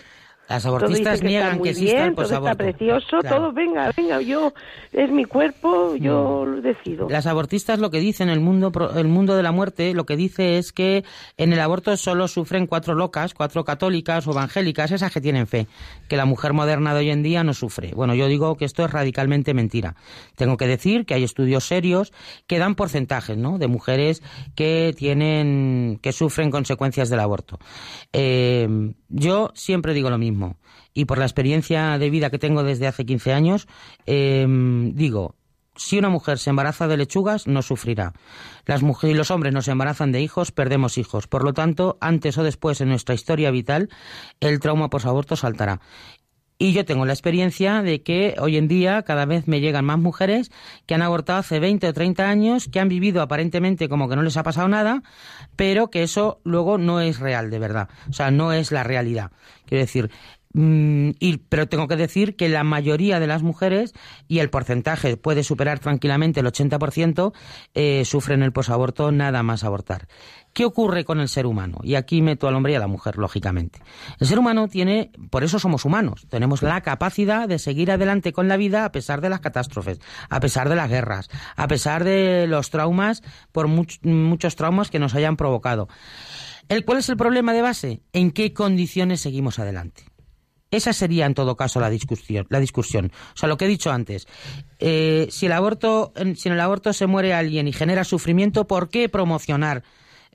[0.50, 2.52] Las abortistas niegan que exista el posaborto.
[2.52, 4.54] está precioso, todo, venga, venga, yo,
[4.92, 7.08] es mi cuerpo, yo lo decido.
[7.10, 10.58] Las abortistas lo que dicen, el mundo, el mundo de la muerte, lo que dice
[10.58, 11.06] es que
[11.38, 15.68] en el aborto solo sufren cuatro locas, cuatro católicas o evangélicas, esas que tienen fe,
[16.10, 17.94] que la mujer moderna de hoy en día no sufre.
[17.96, 19.96] Bueno, yo digo que esto es radicalmente mentira.
[20.36, 22.12] Tengo que decir que hay estudios serios
[22.48, 24.22] que dan porcentajes, ¿no?, de mujeres
[24.56, 27.60] que tienen, que sufren consecuencias del aborto.
[28.12, 28.68] Eh,
[29.08, 30.34] yo siempre digo lo mismo
[30.94, 33.68] y por la experiencia de vida que tengo desde hace 15 años,
[34.06, 35.36] em, digo,
[35.76, 38.14] si una mujer se embaraza de lechugas, no sufrirá.
[38.66, 41.28] Las mujeres y los hombres nos embarazan de hijos, perdemos hijos.
[41.28, 43.90] Por lo tanto, antes o después en nuestra historia vital,
[44.40, 45.82] el trauma posaborto saltará.
[46.64, 50.00] Y yo tengo la experiencia de que hoy en día cada vez me llegan más
[50.00, 50.50] mujeres
[50.86, 54.22] que han abortado hace 20 o 30 años, que han vivido aparentemente como que no
[54.22, 55.04] les ha pasado nada,
[55.58, 57.90] pero que eso luego no es real de verdad.
[58.10, 59.32] O sea, no es la realidad.
[59.66, 60.10] Quiero decir,
[60.54, 61.10] mm,
[61.50, 63.92] pero tengo que decir que la mayoría de las mujeres,
[64.30, 67.34] y el porcentaje puede superar tranquilamente el 80%,
[67.74, 70.08] eh, sufren el posaborto nada más abortar.
[70.54, 71.80] ¿Qué ocurre con el ser humano?
[71.82, 73.80] Y aquí meto al hombre y a la mujer, lógicamente.
[74.20, 78.48] El ser humano tiene, por eso somos humanos, tenemos la capacidad de seguir adelante con
[78.48, 80.00] la vida a pesar de las catástrofes,
[80.30, 85.16] a pesar de las guerras, a pesar de los traumas, por muchos traumas que nos
[85.16, 85.90] hayan provocado.
[86.70, 88.02] ¿El, ¿Cuál es el problema de base?
[88.14, 90.04] ¿En qué condiciones seguimos adelante?
[90.70, 92.46] Esa sería, en todo caso, la discusión.
[92.50, 93.12] La discusión.
[93.34, 94.28] O sea, lo que he dicho antes.
[94.80, 98.90] Eh, si, el aborto, si en el aborto se muere alguien y genera sufrimiento, ¿por
[98.90, 99.84] qué promocionar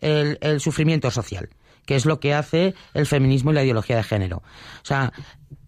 [0.01, 1.49] el, sufrimiento social,
[1.87, 4.39] que es lo que hace el feminismo y la ideología de género.
[4.39, 5.13] O sea,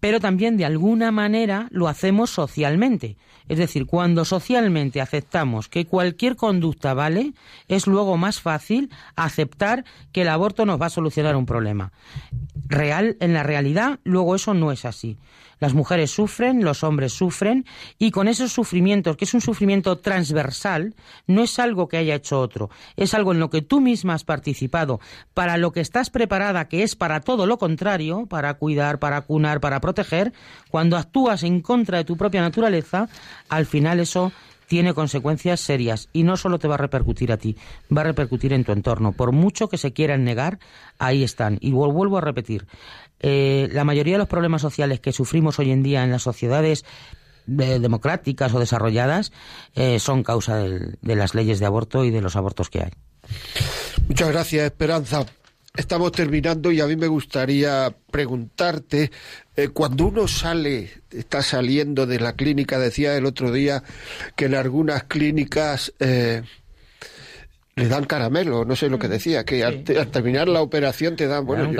[0.01, 3.15] pero también de alguna manera lo hacemos socialmente.
[3.47, 7.33] Es decir, cuando socialmente aceptamos que cualquier conducta vale,
[7.67, 11.91] es luego más fácil aceptar que el aborto nos va a solucionar un problema.
[12.67, 15.17] Real, en la realidad, luego eso no es así.
[15.61, 17.65] Las mujeres sufren, los hombres sufren,
[17.99, 20.95] y con esos sufrimientos, que es un sufrimiento transversal,
[21.27, 24.23] no es algo que haya hecho otro, es algo en lo que tú misma has
[24.23, 24.99] participado,
[25.35, 29.59] para lo que estás preparada, que es para todo lo contrario, para cuidar, para cunar,
[29.59, 29.90] para proteger,
[30.69, 33.07] cuando actúas en contra de tu propia naturaleza,
[33.49, 34.31] al final eso
[34.67, 37.57] tiene consecuencias serias y no solo te va a repercutir a ti,
[37.95, 39.11] va a repercutir en tu entorno.
[39.11, 40.59] Por mucho que se quieran negar,
[40.97, 41.57] ahí están.
[41.59, 42.67] Y vuelvo a repetir,
[43.19, 46.85] eh, la mayoría de los problemas sociales que sufrimos hoy en día en las sociedades
[47.49, 49.33] eh, democráticas o desarrolladas
[49.75, 52.91] eh, son causa de las leyes de aborto y de los abortos que hay.
[54.07, 55.25] Muchas gracias, Esperanza.
[55.73, 59.09] Estamos terminando y a mí me gustaría preguntarte,
[59.55, 63.81] eh, cuando uno sale, está saliendo de la clínica, decía el otro día
[64.35, 66.43] que en algunas clínicas eh,
[67.75, 69.11] le dan caramelo, no sé lo que mm.
[69.11, 71.71] decía, que al, terminar la operación te dan, bueno,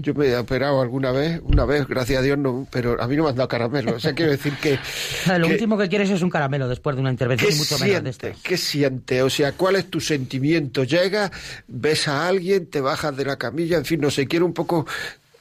[0.00, 3.16] yo, me he operado alguna vez, una vez, gracias a Dios, no, pero a mí
[3.16, 4.78] no me han dado caramelo, o sea, quiero decir que...
[5.38, 8.28] lo último que quieres es un caramelo después de una intervención mucho menos de esto.
[8.42, 9.22] ¿Qué siente?
[9.22, 10.84] O sea, ¿cuál es tu sentimiento?
[10.84, 11.30] Llega,
[11.68, 14.86] ves a alguien, te bajas de la camilla, en fin, no sé, quiero un poco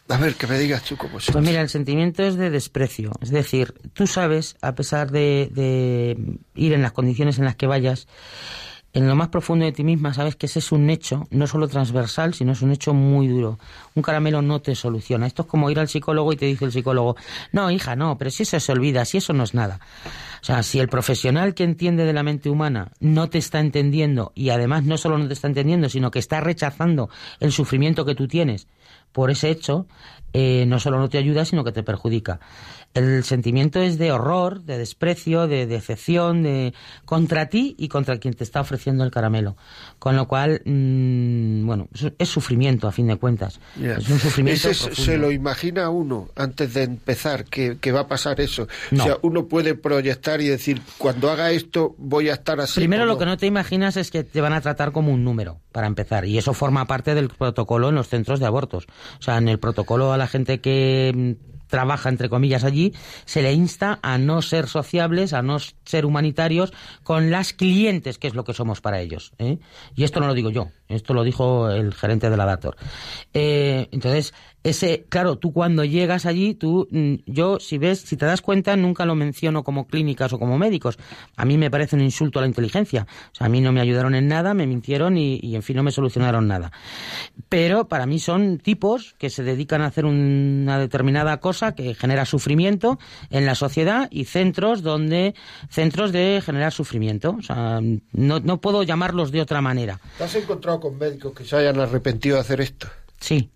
[0.10, 1.28] a ver, que me digas tú cómo es.
[1.32, 3.14] Pues mira, el sentimiento es de desprecio.
[3.22, 6.18] Es decir, tú sabes, a pesar de
[6.56, 8.08] ir en las condiciones en las que vayas,
[8.94, 11.68] en lo más profundo de ti misma sabes que ese es un hecho, no solo
[11.68, 13.58] transversal, sino es un hecho muy duro.
[13.96, 15.26] Un caramelo no te soluciona.
[15.26, 17.16] Esto es como ir al psicólogo y te dice el psicólogo,
[17.52, 19.80] no, hija, no, pero si eso se olvida, si eso no es nada.
[20.42, 24.32] O sea, si el profesional que entiende de la mente humana no te está entendiendo
[24.36, 28.14] y además no solo no te está entendiendo, sino que está rechazando el sufrimiento que
[28.14, 28.68] tú tienes
[29.12, 29.88] por ese hecho,
[30.34, 32.40] eh, no solo no te ayuda, sino que te perjudica
[32.94, 36.74] el sentimiento es de horror, de desprecio, de decepción, de
[37.06, 39.56] contra ti y contra quien te está ofreciendo el caramelo.
[40.00, 41.88] Con lo cual, mm, bueno,
[42.18, 43.60] es sufrimiento a fin de cuentas.
[43.82, 44.74] Es un sufrimiento.
[44.74, 48.68] se lo imagina uno antes de empezar que, va a pasar eso.
[48.92, 52.80] O sea, uno puede proyectar y decir, cuando haga esto voy a estar así.
[52.80, 55.60] Primero lo que no te imaginas es que te van a tratar como un número,
[55.72, 56.26] para empezar.
[56.26, 58.86] Y eso forma parte del protocolo en los centros de abortos.
[59.20, 61.38] O sea, en el protocolo a la gente que
[61.74, 62.94] trabaja, entre comillas, allí,
[63.26, 66.72] se le insta a no ser sociables, a no ser humanitarios
[67.02, 69.34] con las clientes, que es lo que somos para ellos.
[69.40, 69.58] ¿eh?
[69.96, 72.76] Y esto no lo digo yo, esto lo dijo el gerente de la Dator.
[73.34, 78.26] Eh, entonces, ese, claro, tú cuando llegas allí, tú, mm, yo, si ves, si te
[78.26, 80.98] das cuenta, nunca lo menciono como clínicas o como médicos.
[81.36, 83.06] A mí me parece un insulto a la inteligencia.
[83.40, 85.92] A mí no me ayudaron en nada, me mintieron y, y en fin, no me
[85.92, 86.72] solucionaron nada.
[87.50, 92.26] Pero para mí son tipos que se dedican a hacer una determinada cosa que genera
[92.26, 93.00] sufrimiento
[93.32, 95.36] en la sociedad y centros donde,
[95.70, 97.36] centros de generar sufrimiento.
[97.38, 97.82] O sea,
[98.14, 100.00] no, no puedo llamarlos de otra manera.
[100.18, 102.88] ¿Te has encontrado con médicos que se hayan arrepentido de hacer esto?
[103.20, 103.50] Sí.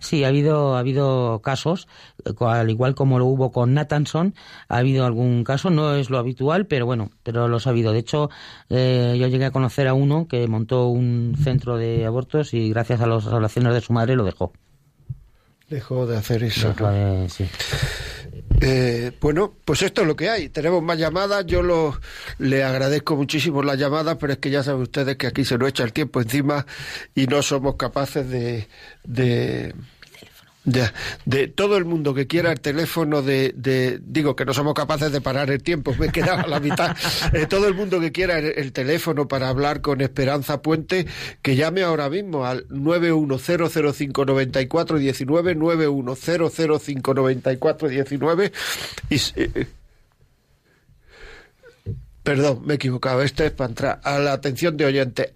[0.00, 1.88] Sí, ha habido, ha habido casos,
[2.24, 4.34] eh, al igual como lo hubo con Nathanson,
[4.68, 7.92] ha habido algún caso, no es lo habitual, pero bueno, pero los ha habido.
[7.92, 8.30] De hecho,
[8.70, 13.00] eh, yo llegué a conocer a uno que montó un centro de abortos y gracias
[13.00, 14.52] a las relaciones de su madre lo dejó.
[15.68, 16.74] Dejó de hacer eso.
[17.28, 17.46] sí.
[18.60, 20.48] Eh, bueno, pues esto es lo que hay.
[20.48, 21.46] Tenemos más llamadas.
[21.46, 22.00] Yo lo,
[22.38, 25.68] le agradezco muchísimo las llamadas, pero es que ya saben ustedes que aquí se nos
[25.68, 26.66] echa el tiempo encima
[27.14, 28.68] y no somos capaces de,
[29.04, 29.74] de
[30.64, 35.20] de todo el mundo que quiera el teléfono de, digo que no somos capaces de
[35.20, 36.96] parar el tiempo, me quedaba la mitad.
[37.32, 41.06] Eh, todo el mundo que quiera el, teléfono para hablar con Esperanza Puente,
[41.42, 48.52] que llame ahora mismo al 910059419, 910059419
[49.10, 49.66] y eh,
[52.28, 53.22] Perdón, me he equivocado.
[53.22, 55.32] Este es para entrar a la atención de oyentes.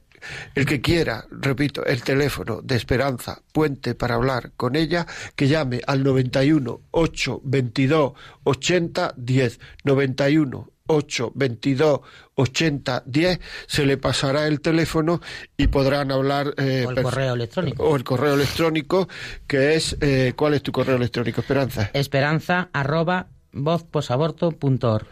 [0.54, 5.06] El que quiera, repito, el teléfono de Esperanza Puente para hablar con ella,
[5.36, 8.12] que llame al 91 8 22
[8.44, 9.60] 80 10.
[9.84, 12.00] 91 8 22
[12.34, 15.20] 80 10 se le pasará el teléfono
[15.56, 19.08] y podrán hablar eh, o el correo electrónico o el correo electrónico
[19.46, 21.90] que es eh, ¿cuál es tu correo electrónico Esperanza?
[21.94, 25.06] Esperanza arroba vozposaborto.org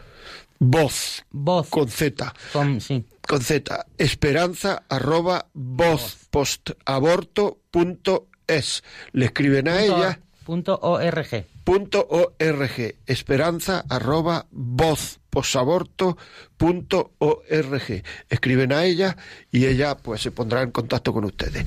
[0.61, 6.27] voz voz con z con, sí con Z, esperanza arroba voz
[8.47, 8.83] es.
[9.13, 10.19] Le escriben a ella.
[10.43, 11.45] Punto org.
[11.63, 12.95] Punto org.
[13.05, 15.19] Esperanza arroba voz
[17.19, 18.03] org.
[18.29, 19.17] Escriben a ella
[19.51, 21.65] y ella pues se pondrá en contacto con ustedes.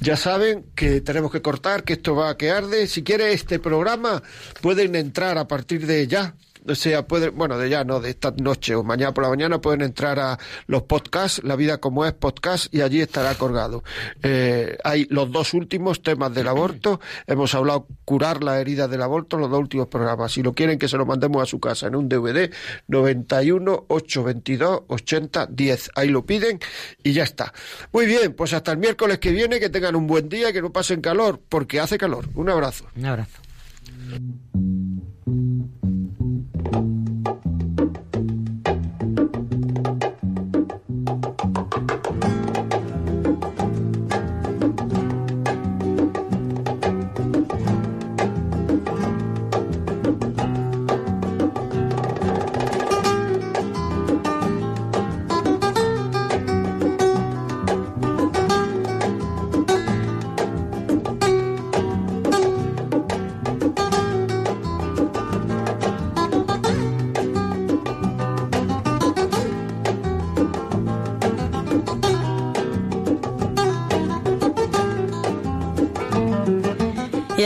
[0.00, 2.86] Ya saben que tenemos que cortar, que esto va a que arde.
[2.86, 4.22] Si quiere este programa
[4.60, 6.34] pueden entrar a partir de ya
[6.66, 9.60] o sea, pueden, bueno, de ya no, de esta noche o mañana por la mañana
[9.60, 13.82] pueden entrar a los podcasts, La vida como es podcast, y allí estará colgado.
[14.22, 19.38] Eh, hay los dos últimos temas del aborto, hemos hablado curar la herida del aborto,
[19.38, 20.32] los dos últimos programas.
[20.32, 22.50] Si lo quieren que se lo mandemos a su casa en un DVD,
[22.88, 25.90] 91 822 80 10.
[25.94, 26.60] Ahí lo piden
[27.02, 27.52] y ya está.
[27.92, 30.70] Muy bien, pues hasta el miércoles que viene, que tengan un buen día, que no
[30.70, 32.28] pasen calor, porque hace calor.
[32.34, 32.86] Un abrazo.
[32.96, 33.40] Un abrazo.